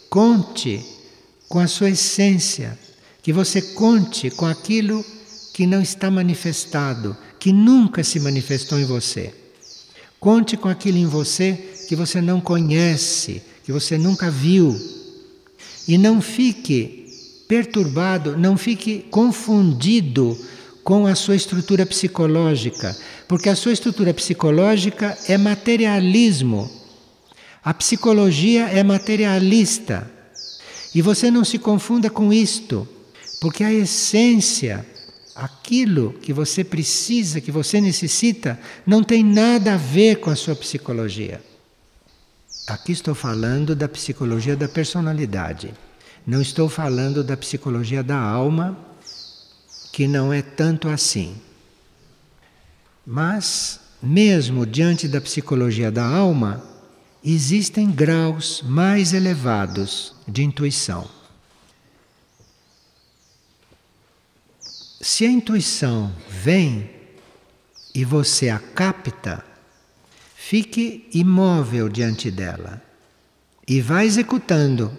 conte 0.10 0.84
com 1.48 1.60
a 1.60 1.68
sua 1.68 1.92
essência, 1.92 2.78
que 3.24 3.32
você 3.32 3.62
conte 3.62 4.30
com 4.30 4.46
aquilo 4.46 5.04
que 5.54 5.66
não 5.66 5.82
está 5.82 6.12
manifestado, 6.12 7.16
que 7.40 7.54
nunca 7.54 8.04
se 8.04 8.20
manifestou 8.20 8.78
em 8.78 8.84
você. 8.84 9.34
Conte 10.20 10.58
com 10.58 10.68
aquilo 10.68 10.98
em 10.98 11.06
você 11.06 11.54
que 11.88 11.96
você 11.96 12.20
não 12.20 12.42
conhece, 12.42 13.42
que 13.64 13.72
você 13.72 13.98
nunca 13.98 14.30
viu. 14.30 14.78
E 15.88 15.98
não 15.98 16.22
fique 16.22 17.06
perturbado, 17.48 18.36
não 18.36 18.58
fique 18.58 19.06
confundido 19.10 20.38
com 20.84 21.08
a 21.08 21.16
sua 21.16 21.38
estrutura 21.38 21.86
psicológica, 21.86 22.96
porque 23.26 23.48
a 23.48 23.56
sua 23.56 23.72
estrutura 23.72 24.14
psicológica 24.14 25.18
é 25.30 25.38
materialismo. 25.38 26.70
A 27.66 27.74
psicologia 27.74 28.68
é 28.68 28.84
materialista. 28.84 30.08
E 30.94 31.02
você 31.02 31.32
não 31.32 31.44
se 31.44 31.58
confunda 31.58 32.12
com 32.12 32.32
isto, 32.32 32.88
porque 33.42 33.64
a 33.64 33.74
essência, 33.74 34.86
aquilo 35.36 36.14
que 36.22 36.32
você 36.32 36.64
precisa, 36.64 37.42
que 37.42 37.52
você 37.52 37.82
necessita, 37.82 38.60
não 38.86 39.04
tem 39.04 39.24
nada 39.24 39.74
a 39.74 39.78
ver 39.78 40.18
com 40.18 40.30
a 40.30 40.36
sua 40.36 40.56
psicologia. 40.56 41.42
Aqui 42.68 42.92
estou 42.92 43.16
falando 43.16 43.76
da 43.76 43.90
psicologia 43.90 44.56
da 44.56 44.68
personalidade. 44.68 45.74
Não 46.26 46.44
estou 46.44 46.70
falando 46.70 47.24
da 47.24 47.36
psicologia 47.36 48.04
da 48.04 48.18
alma, 48.18 48.78
que 49.92 50.08
não 50.08 50.32
é 50.32 50.44
tanto 50.44 50.88
assim. 50.88 51.36
Mas, 53.06 53.80
mesmo 54.02 54.68
diante 54.68 55.08
da 55.08 55.20
psicologia 55.20 55.92
da 55.92 56.06
alma, 56.06 56.75
existem 57.26 57.90
graus 57.90 58.62
mais 58.62 59.12
elevados 59.12 60.14
de 60.28 60.44
intuição. 60.44 61.10
Se 65.02 65.26
a 65.26 65.30
intuição 65.30 66.14
vem 66.30 66.92
e 67.96 68.06
você 68.06 68.50
a 68.50 68.60
capta, 68.60 69.44
fique 70.36 71.10
imóvel 71.12 71.90
diante 71.90 72.30
dela 72.30 72.80
e 73.68 73.82
vá 73.82 74.06
executando 74.06 74.96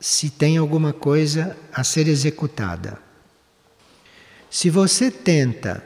se 0.00 0.30
tem 0.30 0.56
alguma 0.58 0.92
coisa 0.92 1.56
a 1.72 1.82
ser 1.82 2.06
executada. 2.06 3.02
Se 4.48 4.70
você 4.70 5.10
tenta 5.10 5.84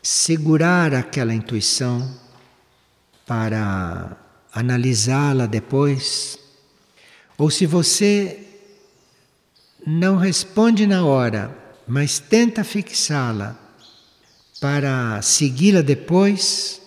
segurar 0.00 0.94
aquela 0.94 1.34
intuição 1.34 2.16
para 3.26 4.29
analisá-la 4.52 5.46
depois, 5.46 6.38
ou 7.38 7.50
se 7.50 7.66
você 7.66 8.46
não 9.86 10.16
responde 10.16 10.86
na 10.86 11.04
hora, 11.04 11.56
mas 11.86 12.18
tenta 12.18 12.62
fixá-la 12.62 13.58
para 14.60 15.20
segui-la 15.22 15.80
depois, 15.80 16.80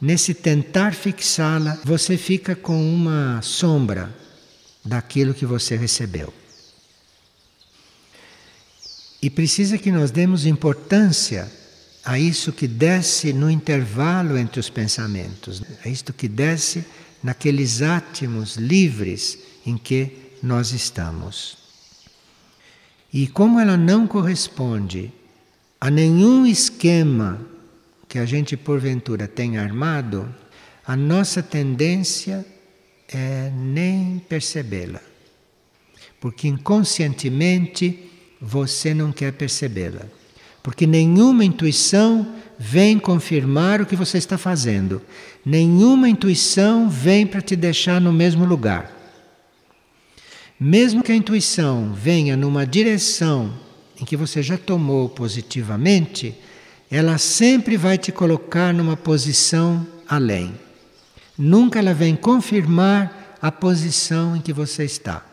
nesse 0.00 0.34
tentar 0.34 0.94
fixá-la, 0.94 1.78
você 1.84 2.16
fica 2.18 2.54
com 2.54 2.78
uma 2.94 3.40
sombra 3.42 4.14
daquilo 4.84 5.32
que 5.32 5.46
você 5.46 5.76
recebeu. 5.76 6.32
E 9.22 9.30
precisa 9.30 9.78
que 9.78 9.90
nós 9.90 10.10
demos 10.10 10.44
importância 10.44 11.50
a 12.04 12.18
isso 12.18 12.52
que 12.52 12.68
desce 12.68 13.32
no 13.32 13.50
intervalo 13.50 14.36
entre 14.36 14.60
os 14.60 14.68
pensamentos, 14.68 15.62
a 15.82 15.88
isto 15.88 16.12
que 16.12 16.28
desce 16.28 16.84
naqueles 17.24 17.80
átomos 17.80 18.56
livres 18.56 19.38
em 19.64 19.78
que 19.78 20.12
nós 20.42 20.72
estamos. 20.72 21.56
E 23.10 23.26
como 23.26 23.58
ela 23.58 23.78
não 23.78 24.06
corresponde 24.06 25.10
a 25.80 25.90
nenhum 25.90 26.44
esquema 26.44 27.40
que 28.06 28.18
a 28.18 28.26
gente 28.26 28.58
porventura 28.58 29.26
tenha 29.26 29.62
armado, 29.62 30.32
a 30.86 30.94
nossa 30.94 31.42
tendência 31.42 32.44
é 33.08 33.50
nem 33.50 34.18
percebê-la. 34.28 35.00
Porque 36.20 36.46
inconscientemente 36.46 38.10
você 38.38 38.92
não 38.92 39.10
quer 39.10 39.32
percebê-la. 39.32 40.06
Porque 40.62 40.86
nenhuma 40.86 41.44
intuição 41.44 42.34
vem 42.58 42.98
confirmar 42.98 43.80
o 43.80 43.86
que 43.86 43.96
você 43.96 44.18
está 44.18 44.38
fazendo. 44.38 45.02
Nenhuma 45.44 46.08
intuição 46.08 46.88
vem 46.88 47.26
para 47.26 47.40
te 47.40 47.56
deixar 47.56 48.00
no 48.00 48.12
mesmo 48.12 48.44
lugar. 48.44 48.90
Mesmo 50.58 51.02
que 51.02 51.12
a 51.12 51.16
intuição 51.16 51.92
venha 51.92 52.36
numa 52.36 52.66
direção 52.66 53.52
em 54.00 54.04
que 54.04 54.16
você 54.16 54.42
já 54.42 54.56
tomou 54.56 55.08
positivamente, 55.08 56.34
ela 56.90 57.18
sempre 57.18 57.76
vai 57.76 57.98
te 57.98 58.12
colocar 58.12 58.72
numa 58.72 58.96
posição 58.96 59.86
além. 60.08 60.54
Nunca 61.36 61.80
ela 61.80 61.92
vem 61.92 62.14
confirmar 62.14 63.36
a 63.42 63.50
posição 63.50 64.36
em 64.36 64.40
que 64.40 64.52
você 64.52 64.84
está. 64.84 65.24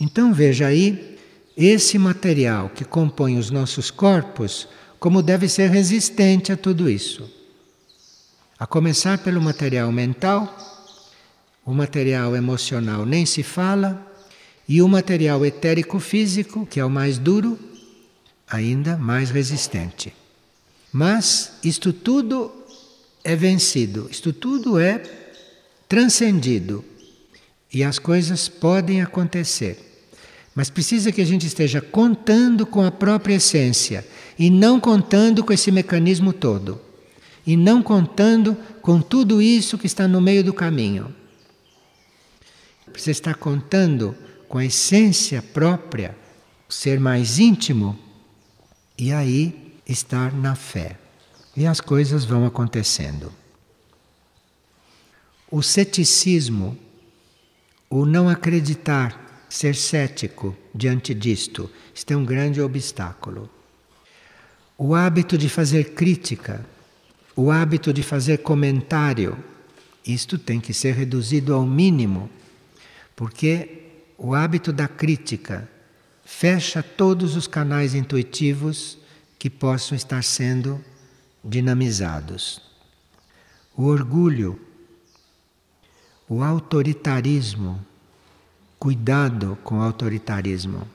Então 0.00 0.32
veja 0.32 0.66
aí 0.66 1.18
esse 1.56 1.98
material 1.98 2.70
que 2.74 2.84
compõe 2.84 3.38
os 3.38 3.50
nossos 3.50 3.90
corpos, 3.90 4.66
como 5.04 5.22
deve 5.22 5.50
ser 5.50 5.68
resistente 5.68 6.50
a 6.50 6.56
tudo 6.56 6.88
isso. 6.88 7.30
A 8.58 8.66
começar 8.66 9.18
pelo 9.18 9.38
material 9.38 9.92
mental, 9.92 10.56
o 11.62 11.74
material 11.74 12.34
emocional 12.34 13.04
nem 13.04 13.26
se 13.26 13.42
fala, 13.42 14.02
e 14.66 14.80
o 14.80 14.88
material 14.88 15.44
etérico 15.44 16.00
físico, 16.00 16.64
que 16.64 16.80
é 16.80 16.84
o 16.86 16.88
mais 16.88 17.18
duro, 17.18 17.58
ainda 18.48 18.96
mais 18.96 19.28
resistente. 19.28 20.10
Mas 20.90 21.52
isto 21.62 21.92
tudo 21.92 22.50
é 23.22 23.36
vencido, 23.36 24.08
isto 24.10 24.32
tudo 24.32 24.78
é 24.78 25.02
transcendido 25.86 26.82
e 27.70 27.84
as 27.84 27.98
coisas 27.98 28.48
podem 28.48 29.02
acontecer. 29.02 30.06
Mas 30.54 30.70
precisa 30.70 31.12
que 31.12 31.20
a 31.20 31.26
gente 31.26 31.46
esteja 31.46 31.82
contando 31.82 32.64
com 32.64 32.82
a 32.82 32.90
própria 32.90 33.34
essência 33.34 34.02
e 34.38 34.50
não 34.50 34.80
contando 34.80 35.44
com 35.44 35.52
esse 35.52 35.70
mecanismo 35.70 36.32
todo. 36.32 36.80
E 37.46 37.56
não 37.56 37.82
contando 37.82 38.56
com 38.80 39.00
tudo 39.00 39.40
isso 39.42 39.76
que 39.76 39.86
está 39.86 40.08
no 40.08 40.20
meio 40.20 40.42
do 40.42 40.52
caminho. 40.52 41.14
Precisa 42.90 43.10
estar 43.10 43.34
contando 43.34 44.16
com 44.48 44.58
a 44.58 44.64
essência 44.64 45.42
própria, 45.42 46.16
ser 46.68 46.98
mais 46.98 47.38
íntimo 47.38 47.98
e 48.96 49.12
aí 49.12 49.74
estar 49.86 50.32
na 50.32 50.54
fé. 50.54 50.96
E 51.56 51.66
as 51.66 51.80
coisas 51.80 52.24
vão 52.24 52.46
acontecendo. 52.46 53.32
O 55.50 55.62
ceticismo, 55.62 56.76
o 57.90 58.04
não 58.04 58.28
acreditar, 58.28 59.46
ser 59.48 59.76
cético 59.76 60.56
diante 60.74 61.14
disto, 61.14 61.70
isto 61.94 62.12
é 62.12 62.16
um 62.16 62.24
grande 62.24 62.60
obstáculo. 62.60 63.48
O 64.76 64.94
hábito 64.94 65.38
de 65.38 65.48
fazer 65.48 65.94
crítica, 65.94 66.64
o 67.36 67.50
hábito 67.50 67.92
de 67.92 68.02
fazer 68.02 68.38
comentário, 68.38 69.36
isto 70.04 70.36
tem 70.36 70.60
que 70.60 70.74
ser 70.74 70.94
reduzido 70.94 71.54
ao 71.54 71.64
mínimo, 71.64 72.28
porque 73.14 73.84
o 74.18 74.34
hábito 74.34 74.72
da 74.72 74.88
crítica 74.88 75.68
fecha 76.24 76.82
todos 76.82 77.36
os 77.36 77.46
canais 77.46 77.94
intuitivos 77.94 78.98
que 79.38 79.48
possam 79.48 79.94
estar 79.94 80.24
sendo 80.24 80.82
dinamizados. 81.44 82.60
O 83.76 83.84
orgulho, 83.84 84.60
o 86.28 86.42
autoritarismo, 86.42 87.84
cuidado 88.78 89.56
com 89.62 89.78
o 89.78 89.82
autoritarismo, 89.82 90.88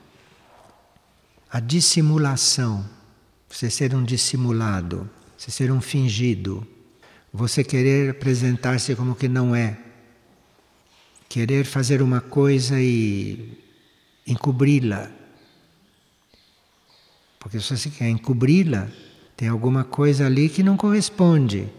a 1.50 1.60
dissimulação, 1.60 2.86
você 3.50 3.70
ser 3.70 3.96
um 3.96 4.04
dissimulado, 4.04 5.10
você 5.38 5.50
ser 5.50 5.72
um 5.72 5.82
fingido, 5.82 6.66
você 7.34 7.64
querer 7.64 8.12
apresentar-se 8.12 8.96
como 8.96 9.16
que 9.16 9.28
não 9.28 9.56
é, 9.56 9.78
querer 11.28 11.66
fazer 11.66 12.02
uma 12.02 12.22
coisa 12.22 12.80
e 12.80 13.58
encobri-la. 14.26 15.10
Porque 17.40 17.60
se 17.60 17.76
você 17.76 17.90
quer 17.90 18.10
encobri-la, 18.10 18.88
tem 19.36 19.48
alguma 19.48 19.84
coisa 19.84 20.26
ali 20.26 20.50
que 20.50 20.62
não 20.62 20.76
corresponde 20.76 21.70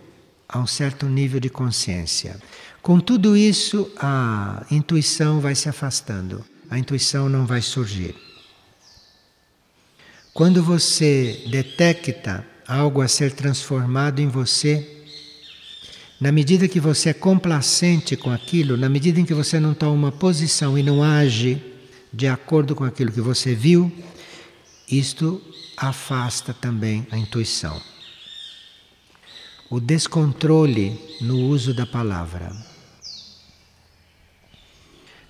a 0.49 0.59
um 0.59 0.67
certo 0.67 1.07
nível 1.07 1.39
de 1.39 1.51
consciência. 1.51 2.41
Com 2.83 2.99
tudo 2.99 3.37
isso, 3.37 3.91
a 3.99 4.65
intuição 4.71 5.41
vai 5.41 5.55
se 5.55 5.69
afastando, 5.69 6.45
a 6.71 6.79
intuição 6.79 7.29
não 7.29 7.45
vai 7.45 7.61
surgir. 7.61 8.30
Quando 10.33 10.62
você 10.62 11.45
detecta 11.51 12.47
algo 12.66 13.01
a 13.01 13.09
ser 13.09 13.33
transformado 13.33 14.21
em 14.21 14.29
você, 14.29 15.03
na 16.21 16.31
medida 16.31 16.69
que 16.69 16.79
você 16.79 17.09
é 17.09 17.12
complacente 17.12 18.16
com 18.16 18.31
aquilo, 18.31 18.77
na 18.77 18.88
medida 18.88 19.19
em 19.19 19.25
que 19.25 19.35
você 19.35 19.59
não 19.59 19.75
toma 19.75 19.93
uma 19.93 20.12
posição 20.12 20.79
e 20.79 20.83
não 20.83 21.03
age 21.03 21.61
de 22.12 22.29
acordo 22.29 22.77
com 22.77 22.85
aquilo 22.85 23.11
que 23.11 23.21
você 23.21 23.55
viu, 23.55 23.93
isto 24.88 25.43
afasta 25.77 26.55
também 26.55 27.07
a 27.11 27.19
intuição. 27.19 27.81
O 29.69 29.81
descontrole 29.81 30.99
no 31.21 31.38
uso 31.49 31.75
da 31.75 31.87
palavra. 31.87 32.53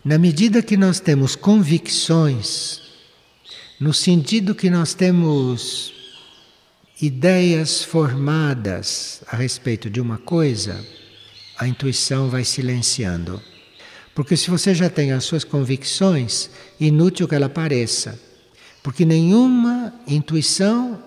Na 0.05 0.19
medida 0.19 0.63
que 0.63 0.77
nós 0.77 0.99
temos 0.99 1.37
convicções, 1.37 2.90
no 3.81 3.95
sentido 3.95 4.55
que 4.55 4.71
nós 4.71 4.95
temos 4.95 5.93
ideias 7.01 7.83
formadas 7.83 9.23
a 9.27 9.37
respeito 9.37 9.89
de 9.89 10.01
uma 10.01 10.19
coisa, 10.19 10.85
a 11.57 11.67
intuição 11.67 12.29
vai 12.29 12.45
silenciando. 12.45 13.43
Porque 14.15 14.37
se 14.37 14.51
você 14.51 14.75
já 14.75 14.91
tem 14.91 15.13
as 15.13 15.25
suas 15.25 15.43
convicções, 15.43 16.51
inútil 16.79 17.27
que 17.27 17.35
ela 17.35 17.49
pareça 17.49 18.31
porque 18.83 19.05
nenhuma 19.05 19.93
intuição 20.07 21.03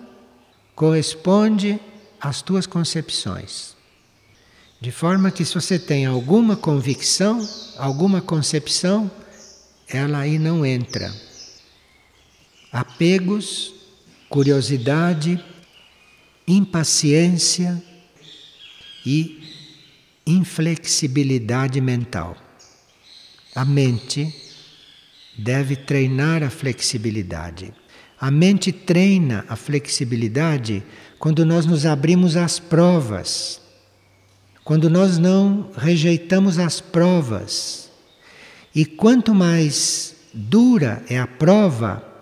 corresponde 0.74 1.78
às 2.20 2.40
tuas 2.40 2.66
concepções. 2.66 3.74
De 4.80 4.90
forma 4.90 5.30
que 5.30 5.44
se 5.44 5.54
você 5.54 5.78
tem 5.78 6.04
alguma 6.04 6.56
convicção, 6.56 7.46
alguma 7.78 8.20
concepção, 8.20 9.10
ela 9.88 10.18
aí 10.18 10.38
não 10.38 10.64
entra. 10.64 11.12
Apegos, 12.74 13.72
curiosidade, 14.28 15.40
impaciência 16.44 17.80
e 19.06 19.40
inflexibilidade 20.26 21.80
mental. 21.80 22.36
A 23.54 23.64
mente 23.64 24.34
deve 25.38 25.76
treinar 25.76 26.42
a 26.42 26.50
flexibilidade. 26.50 27.72
A 28.20 28.28
mente 28.28 28.72
treina 28.72 29.44
a 29.48 29.54
flexibilidade 29.54 30.82
quando 31.16 31.46
nós 31.46 31.66
nos 31.66 31.86
abrimos 31.86 32.36
às 32.36 32.58
provas, 32.58 33.60
quando 34.64 34.90
nós 34.90 35.16
não 35.16 35.70
rejeitamos 35.76 36.58
as 36.58 36.80
provas. 36.80 37.88
E 38.74 38.84
quanto 38.84 39.32
mais 39.32 40.16
dura 40.34 41.04
é 41.08 41.20
a 41.20 41.26
prova, 41.28 42.13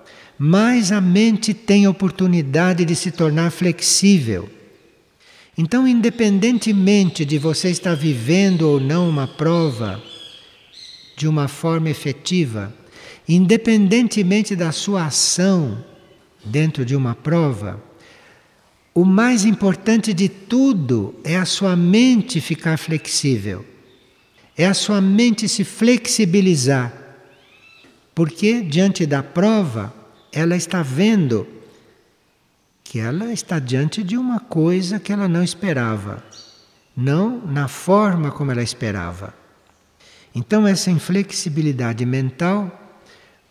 mais 0.44 0.90
a 0.90 1.00
mente 1.00 1.54
tem 1.54 1.86
oportunidade 1.86 2.84
de 2.84 2.96
se 2.96 3.12
tornar 3.12 3.52
flexível. 3.52 4.50
Então, 5.56 5.86
independentemente 5.86 7.24
de 7.24 7.38
você 7.38 7.70
estar 7.70 7.94
vivendo 7.94 8.62
ou 8.62 8.80
não 8.80 9.08
uma 9.08 9.28
prova 9.28 10.02
de 11.16 11.28
uma 11.28 11.46
forma 11.46 11.90
efetiva, 11.90 12.74
independentemente 13.28 14.56
da 14.56 14.72
sua 14.72 15.04
ação 15.04 15.84
dentro 16.44 16.84
de 16.84 16.96
uma 16.96 17.14
prova, 17.14 17.80
o 18.92 19.04
mais 19.04 19.44
importante 19.44 20.12
de 20.12 20.28
tudo 20.28 21.14
é 21.22 21.36
a 21.36 21.44
sua 21.44 21.76
mente 21.76 22.40
ficar 22.40 22.78
flexível, 22.78 23.64
é 24.58 24.66
a 24.66 24.74
sua 24.74 25.00
mente 25.00 25.48
se 25.48 25.62
flexibilizar, 25.62 26.92
porque 28.12 28.60
diante 28.60 29.06
da 29.06 29.22
prova 29.22 30.01
ela 30.32 30.56
está 30.56 30.82
vendo 30.82 31.46
que 32.82 32.98
ela 32.98 33.32
está 33.32 33.58
diante 33.58 34.02
de 34.02 34.16
uma 34.16 34.40
coisa 34.40 34.98
que 34.98 35.12
ela 35.12 35.28
não 35.28 35.42
esperava, 35.42 36.22
não 36.96 37.38
na 37.46 37.68
forma 37.68 38.30
como 38.30 38.50
ela 38.50 38.62
esperava. 38.62 39.34
Então, 40.34 40.66
essa 40.66 40.90
inflexibilidade 40.90 42.04
mental 42.06 42.98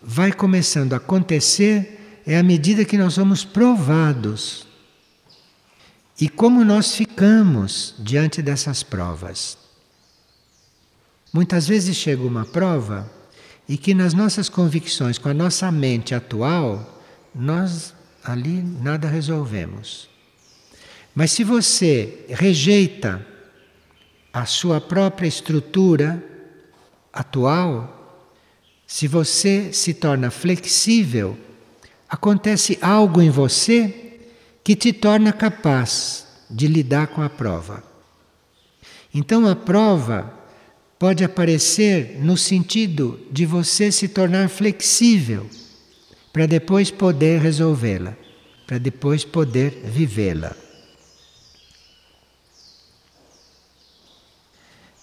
vai 0.02 0.32
começando 0.32 0.94
a 0.94 0.98
acontecer 0.98 2.22
é 2.26 2.38
à 2.38 2.44
medida 2.44 2.86
que 2.86 2.98
nós 2.98 3.14
somos 3.14 3.44
provados. 3.44 4.68
E 6.20 6.30
como 6.30 6.64
nós 6.64 6.96
ficamos 6.96 7.96
diante 8.00 8.42
dessas 8.42 8.84
provas. 8.84 9.58
Muitas 11.34 11.68
vezes 11.68 11.96
chega 11.96 12.22
uma 12.22 12.46
prova 12.46 13.10
e 13.72 13.78
que 13.78 13.94
nas 13.94 14.14
nossas 14.14 14.50
convicções, 14.50 15.18
com 15.18 15.30
a 15.30 15.34
nossa 15.34 15.72
mente 15.72 16.14
atual, 16.14 17.02
nós 17.34 17.96
ali 18.22 18.62
nada 18.62 19.08
resolvemos. 19.08 20.10
Mas 21.16 21.32
se 21.32 21.46
você 21.46 22.26
rejeita 22.28 23.26
a 24.34 24.46
sua 24.46 24.82
própria 24.82 25.26
estrutura 25.26 26.22
atual, 27.14 28.28
se 28.86 29.08
você 29.08 29.72
se 29.72 29.94
torna 29.94 30.30
flexível, 30.30 31.38
acontece 32.10 32.78
algo 32.82 33.22
em 33.22 33.30
você 33.30 34.20
que 34.66 34.76
te 34.76 34.92
torna 34.92 35.32
capaz 35.32 36.28
de 36.50 36.68
lidar 36.68 37.08
com 37.08 37.22
a 37.22 37.30
prova. 37.30 37.82
Então 39.14 39.48
a 39.48 39.56
prova 39.56 40.41
pode 41.02 41.24
aparecer 41.24 42.20
no 42.20 42.38
sentido 42.38 43.20
de 43.32 43.44
você 43.44 43.92
se 43.92 44.08
tornar 44.08 44.48
flexível 44.50 45.50
para 46.32 46.46
depois 46.46 46.92
poder 46.92 47.42
resolvê-la, 47.42 48.16
para 48.68 48.78
depois 48.78 49.26
poder 49.26 49.72
vivê-la. 49.84 50.56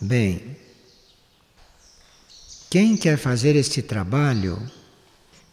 Bem, 0.01 0.57
quem 2.71 2.97
quer 2.97 3.19
fazer 3.19 3.57
este 3.57 3.83
trabalho 3.83 4.57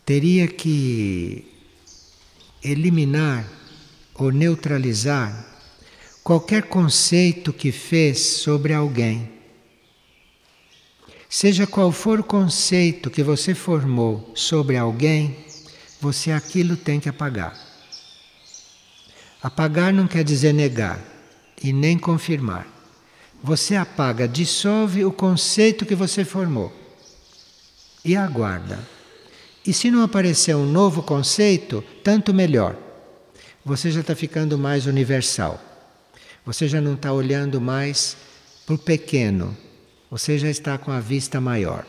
teria 0.06 0.48
que 0.48 1.44
eliminar 2.64 3.52
ou 4.14 4.32
neutralizar 4.32 5.44
qualquer 6.24 6.68
conceito 6.68 7.52
que 7.52 7.72
fez 7.72 8.20
sobre 8.20 8.76
alguém. 8.76 9.35
Seja 11.30 11.66
qual 11.66 11.92
for 11.92 12.20
o 12.20 12.24
conceito 12.24 13.10
que 13.10 13.24
você 13.24 13.54
formou 13.56 14.32
sobre 14.36 14.78
alguém, 14.78 15.36
você 16.00 16.32
aquilo 16.32 16.78
tem 16.78 17.00
que 17.00 17.10
apagar. 17.10 17.60
Apagar 19.42 19.92
não 19.92 20.08
quer 20.08 20.24
dizer 20.24 20.54
negar 20.54 21.00
e 21.62 21.74
nem 21.74 21.98
confirmar. 21.98 22.68
Você 23.44 23.76
apaga, 23.76 24.28
dissolve 24.28 25.06
o 25.06 25.12
conceito 25.12 25.86
que 25.86 25.96
você 25.96 26.24
formou 26.24 26.74
e 28.04 28.16
aguarda. 28.16 28.80
E 29.66 29.74
se 29.74 29.90
não 29.90 30.04
aparecer 30.04 30.56
um 30.56 30.66
novo 30.66 31.02
conceito, 31.02 31.84
tanto 32.04 32.34
melhor. 32.34 32.78
Você 33.64 33.90
já 33.90 34.02
está 34.02 34.16
ficando 34.16 34.58
mais 34.60 34.86
universal. 34.86 35.60
Você 36.46 36.68
já 36.68 36.80
não 36.80 36.94
está 36.94 37.12
olhando 37.12 37.60
mais 37.60 38.16
para 38.66 38.76
o 38.76 38.78
pequeno. 38.78 39.58
Você 40.10 40.38
já 40.38 40.50
está 40.50 40.78
com 40.78 40.92
a 40.92 41.00
vista 41.00 41.42
maior. 41.42 41.86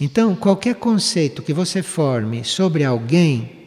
Então, 0.00 0.34
qualquer 0.36 0.76
conceito 0.76 1.42
que 1.42 1.52
você 1.52 1.82
forme 1.82 2.44
sobre 2.44 2.84
alguém, 2.84 3.66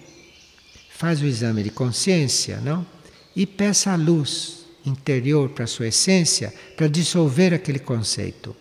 faz 0.89 1.21
o 1.21 1.25
exame 1.25 1.63
de 1.63 1.69
consciência, 1.69 2.61
não? 2.61 2.85
E 3.35 3.45
peça 3.45 3.91
a 3.91 3.95
luz 3.95 4.65
interior 4.85 5.49
para 5.49 5.65
a 5.65 5.67
sua 5.67 5.87
essência 5.87 6.53
para 6.75 6.87
dissolver 6.87 7.53
aquele 7.53 7.79
conceito. 7.79 8.55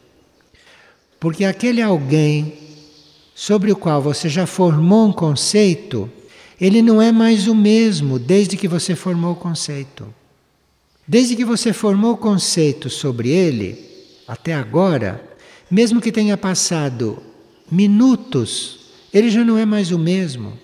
Porque 1.18 1.44
aquele 1.44 1.82
alguém 1.82 2.54
sobre 3.34 3.70
o 3.72 3.76
qual 3.76 4.02
você 4.02 4.28
já 4.28 4.46
formou 4.46 5.08
um 5.08 5.12
conceito, 5.12 6.10
ele 6.60 6.82
não 6.82 7.00
é 7.00 7.12
mais 7.12 7.46
o 7.46 7.54
mesmo 7.54 8.18
desde 8.18 8.56
que 8.56 8.68
você 8.68 8.94
formou 8.94 9.32
o 9.32 9.36
conceito. 9.36 10.12
Desde 11.06 11.34
que 11.36 11.44
você 11.44 11.72
formou 11.72 12.12
o 12.12 12.18
conceito 12.18 12.88
sobre 12.90 13.30
ele, 13.30 13.89
até 14.30 14.54
agora, 14.54 15.20
mesmo 15.68 16.00
que 16.00 16.12
tenha 16.12 16.36
passado 16.36 17.20
minutos, 17.68 18.92
ele 19.12 19.28
já 19.28 19.44
não 19.44 19.58
é 19.58 19.66
mais 19.66 19.90
o 19.90 19.98
mesmo. 19.98 20.56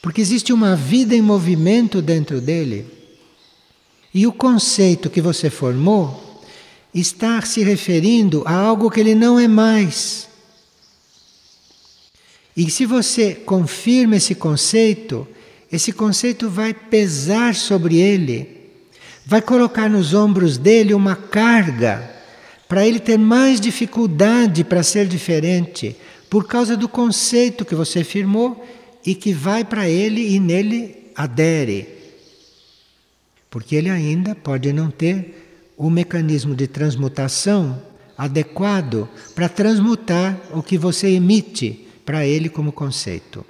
Porque 0.00 0.22
existe 0.22 0.50
uma 0.50 0.74
vida 0.74 1.14
em 1.14 1.20
movimento 1.20 2.00
dentro 2.00 2.40
dele. 2.40 2.86
E 4.14 4.26
o 4.26 4.32
conceito 4.32 5.10
que 5.10 5.20
você 5.20 5.50
formou 5.50 6.42
está 6.94 7.42
se 7.42 7.62
referindo 7.62 8.42
a 8.46 8.54
algo 8.54 8.90
que 8.90 9.00
ele 9.00 9.14
não 9.14 9.38
é 9.38 9.46
mais. 9.46 10.26
E 12.56 12.70
se 12.70 12.86
você 12.86 13.34
confirma 13.34 14.16
esse 14.16 14.34
conceito, 14.34 15.28
esse 15.70 15.92
conceito 15.92 16.48
vai 16.48 16.72
pesar 16.72 17.54
sobre 17.54 17.98
ele, 17.98 18.70
vai 19.26 19.42
colocar 19.42 19.90
nos 19.90 20.14
ombros 20.14 20.56
dele 20.56 20.94
uma 20.94 21.14
carga 21.14 22.18
para 22.70 22.86
ele 22.86 23.00
ter 23.00 23.18
mais 23.18 23.60
dificuldade 23.60 24.62
para 24.62 24.84
ser 24.84 25.08
diferente, 25.08 25.96
por 26.30 26.46
causa 26.46 26.76
do 26.76 26.88
conceito 26.88 27.64
que 27.64 27.74
você 27.74 28.04
firmou 28.04 28.64
e 29.04 29.12
que 29.12 29.32
vai 29.32 29.64
para 29.64 29.88
ele 29.88 30.36
e 30.36 30.38
nele 30.38 31.10
adere. 31.16 31.88
Porque 33.50 33.74
ele 33.74 33.90
ainda 33.90 34.36
pode 34.36 34.72
não 34.72 34.88
ter 34.88 35.72
o 35.76 35.90
mecanismo 35.90 36.54
de 36.54 36.68
transmutação 36.68 37.82
adequado 38.16 39.08
para 39.34 39.48
transmutar 39.48 40.38
o 40.52 40.62
que 40.62 40.78
você 40.78 41.08
emite 41.08 41.88
para 42.06 42.24
ele 42.24 42.48
como 42.48 42.70
conceito. 42.70 43.44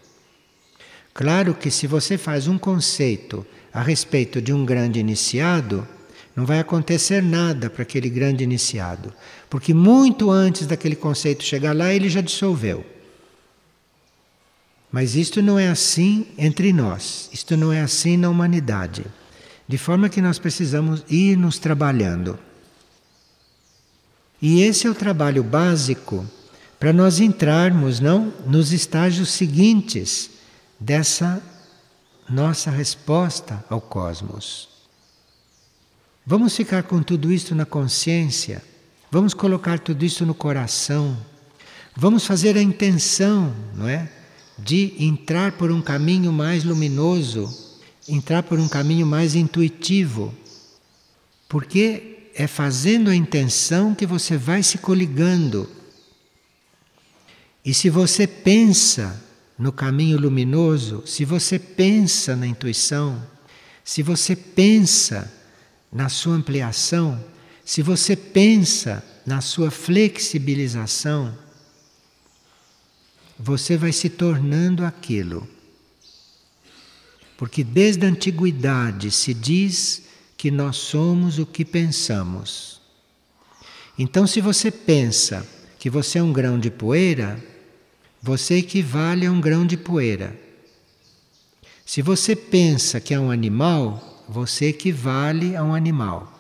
Claro 1.12 1.52
que 1.52 1.70
se 1.70 1.86
você 1.86 2.16
faz 2.16 2.48
um 2.48 2.56
conceito 2.56 3.44
a 3.70 3.82
respeito 3.82 4.40
de 4.40 4.50
um 4.50 4.64
grande 4.64 4.98
iniciado, 4.98 5.86
não 6.34 6.46
vai 6.46 6.58
acontecer 6.58 7.22
nada 7.22 7.68
para 7.68 7.82
aquele 7.82 8.08
grande 8.08 8.44
iniciado, 8.44 9.12
porque 9.48 9.74
muito 9.74 10.30
antes 10.30 10.66
daquele 10.66 10.96
conceito 10.96 11.42
chegar 11.42 11.74
lá, 11.74 11.92
ele 11.92 12.08
já 12.08 12.20
dissolveu. 12.20 12.84
Mas 14.92 15.14
isto 15.14 15.40
não 15.40 15.58
é 15.58 15.68
assim 15.68 16.26
entre 16.36 16.72
nós, 16.72 17.28
isto 17.32 17.56
não 17.56 17.72
é 17.72 17.80
assim 17.80 18.16
na 18.16 18.28
humanidade. 18.28 19.04
De 19.68 19.78
forma 19.78 20.08
que 20.08 20.20
nós 20.20 20.38
precisamos 20.38 21.04
ir 21.08 21.36
nos 21.36 21.58
trabalhando. 21.58 22.38
E 24.42 24.62
esse 24.62 24.86
é 24.86 24.90
o 24.90 24.94
trabalho 24.94 25.44
básico 25.44 26.26
para 26.78 26.92
nós 26.92 27.20
entrarmos, 27.20 28.00
não, 28.00 28.32
nos 28.46 28.72
estágios 28.72 29.30
seguintes 29.30 30.30
dessa 30.78 31.42
nossa 32.28 32.70
resposta 32.70 33.62
ao 33.68 33.80
cosmos. 33.80 34.69
Vamos 36.30 36.54
ficar 36.54 36.84
com 36.84 37.02
tudo 37.02 37.32
isso 37.32 37.56
na 37.56 37.66
consciência, 37.66 38.62
vamos 39.10 39.34
colocar 39.34 39.80
tudo 39.80 40.04
isso 40.04 40.24
no 40.24 40.32
coração, 40.32 41.18
vamos 41.96 42.24
fazer 42.24 42.56
a 42.56 42.62
intenção, 42.62 43.52
não 43.74 43.88
é? 43.88 44.08
De 44.56 44.94
entrar 45.00 45.50
por 45.50 45.72
um 45.72 45.82
caminho 45.82 46.32
mais 46.32 46.62
luminoso, 46.62 47.52
entrar 48.08 48.44
por 48.44 48.60
um 48.60 48.68
caminho 48.68 49.04
mais 49.04 49.34
intuitivo. 49.34 50.32
Porque 51.48 52.30
é 52.36 52.46
fazendo 52.46 53.10
a 53.10 53.16
intenção 53.16 53.92
que 53.92 54.06
você 54.06 54.36
vai 54.36 54.62
se 54.62 54.78
coligando. 54.78 55.68
E 57.64 57.74
se 57.74 57.90
você 57.90 58.28
pensa 58.28 59.20
no 59.58 59.72
caminho 59.72 60.16
luminoso, 60.16 61.02
se 61.06 61.24
você 61.24 61.58
pensa 61.58 62.36
na 62.36 62.46
intuição, 62.46 63.20
se 63.82 64.00
você 64.00 64.36
pensa 64.36 65.39
na 65.92 66.08
sua 66.08 66.34
ampliação, 66.34 67.22
se 67.64 67.82
você 67.82 68.14
pensa 68.16 69.04
na 69.26 69.40
sua 69.40 69.70
flexibilização, 69.70 71.36
você 73.38 73.76
vai 73.76 73.92
se 73.92 74.08
tornando 74.08 74.84
aquilo. 74.84 75.48
Porque 77.36 77.64
desde 77.64 78.04
a 78.04 78.08
antiguidade 78.08 79.10
se 79.10 79.32
diz 79.32 80.02
que 80.36 80.50
nós 80.50 80.76
somos 80.76 81.38
o 81.38 81.46
que 81.46 81.64
pensamos. 81.64 82.80
Então, 83.98 84.26
se 84.26 84.40
você 84.40 84.70
pensa 84.70 85.46
que 85.78 85.88
você 85.88 86.18
é 86.18 86.22
um 86.22 86.32
grão 86.32 86.58
de 86.58 86.70
poeira, 86.70 87.42
você 88.22 88.56
equivale 88.56 89.26
a 89.26 89.32
um 89.32 89.40
grão 89.40 89.66
de 89.66 89.76
poeira. 89.76 90.38
Se 91.86 92.02
você 92.02 92.36
pensa 92.36 93.00
que 93.00 93.14
é 93.14 93.18
um 93.18 93.30
animal, 93.30 94.09
você 94.30 94.66
equivale 94.66 95.56
a 95.56 95.64
um 95.64 95.74
animal. 95.74 96.32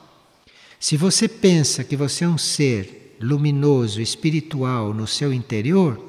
Se 0.78 0.96
você 0.96 1.28
pensa 1.28 1.82
que 1.82 1.96
você 1.96 2.24
é 2.24 2.28
um 2.28 2.38
ser 2.38 3.16
luminoso, 3.20 4.00
espiritual 4.00 4.94
no 4.94 5.08
seu 5.08 5.32
interior, 5.32 6.00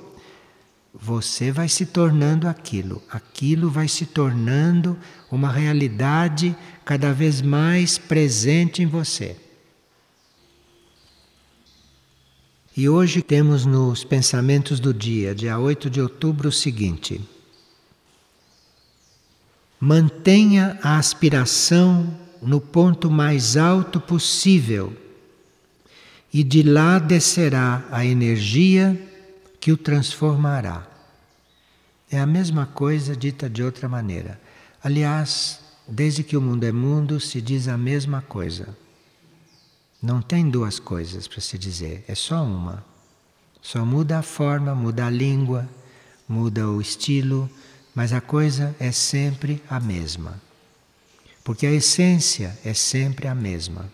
você 0.93 1.51
vai 1.51 1.67
se 1.67 1.87
tornando 1.87 2.47
aquilo. 2.47 3.01
Aquilo 3.09 3.69
vai 3.69 3.87
se 3.87 4.05
tornando 4.05 4.95
uma 5.31 5.51
realidade 5.51 6.55
cada 6.85 7.11
vez 7.11 7.41
mais 7.41 7.97
presente 7.97 8.83
em 8.83 8.85
você. 8.85 9.35
E 12.77 12.87
hoje 12.87 13.21
temos 13.21 13.65
nos 13.65 14.03
pensamentos 14.03 14.79
do 14.79 14.93
dia, 14.93 15.33
dia 15.33 15.57
8 15.57 15.89
de 15.89 15.99
outubro, 15.99 16.49
o 16.49 16.51
seguinte: 16.51 17.19
mantenha 19.81 20.77
a 20.83 20.99
aspiração 20.99 22.15
no 22.39 22.61
ponto 22.61 23.09
mais 23.09 23.57
alto 23.57 23.99
possível 23.99 24.95
e 26.31 26.43
de 26.43 26.61
lá 26.61 26.99
descerá 26.99 27.83
a 27.91 28.05
energia 28.05 29.09
que 29.59 29.71
o 29.71 29.77
transformará. 29.77 30.87
É 32.11 32.19
a 32.19 32.27
mesma 32.27 32.67
coisa 32.67 33.15
dita 33.15 33.49
de 33.49 33.63
outra 33.63 33.89
maneira. 33.89 34.39
Aliás, 34.83 35.59
desde 35.87 36.23
que 36.23 36.37
o 36.37 36.41
mundo 36.41 36.63
é 36.63 36.71
mundo, 36.71 37.19
se 37.19 37.41
diz 37.41 37.67
a 37.67 37.77
mesma 37.77 38.21
coisa. 38.21 38.77
Não 40.01 40.21
tem 40.21 40.47
duas 40.47 40.79
coisas 40.79 41.27
para 41.27 41.41
se 41.41 41.57
dizer, 41.57 42.05
é 42.07 42.13
só 42.13 42.43
uma. 42.43 42.85
Só 43.61 43.83
muda 43.83 44.19
a 44.19 44.23
forma, 44.23 44.75
muda 44.75 45.07
a 45.07 45.09
língua, 45.09 45.67
muda 46.27 46.67
o 46.69 46.79
estilo, 46.79 47.49
mas 47.93 48.13
a 48.13 48.21
coisa 48.21 48.75
é 48.79 48.91
sempre 48.91 49.61
a 49.69 49.79
mesma. 49.79 50.41
Porque 51.43 51.65
a 51.65 51.71
essência 51.71 52.57
é 52.63 52.73
sempre 52.73 53.27
a 53.27 53.35
mesma. 53.35 53.89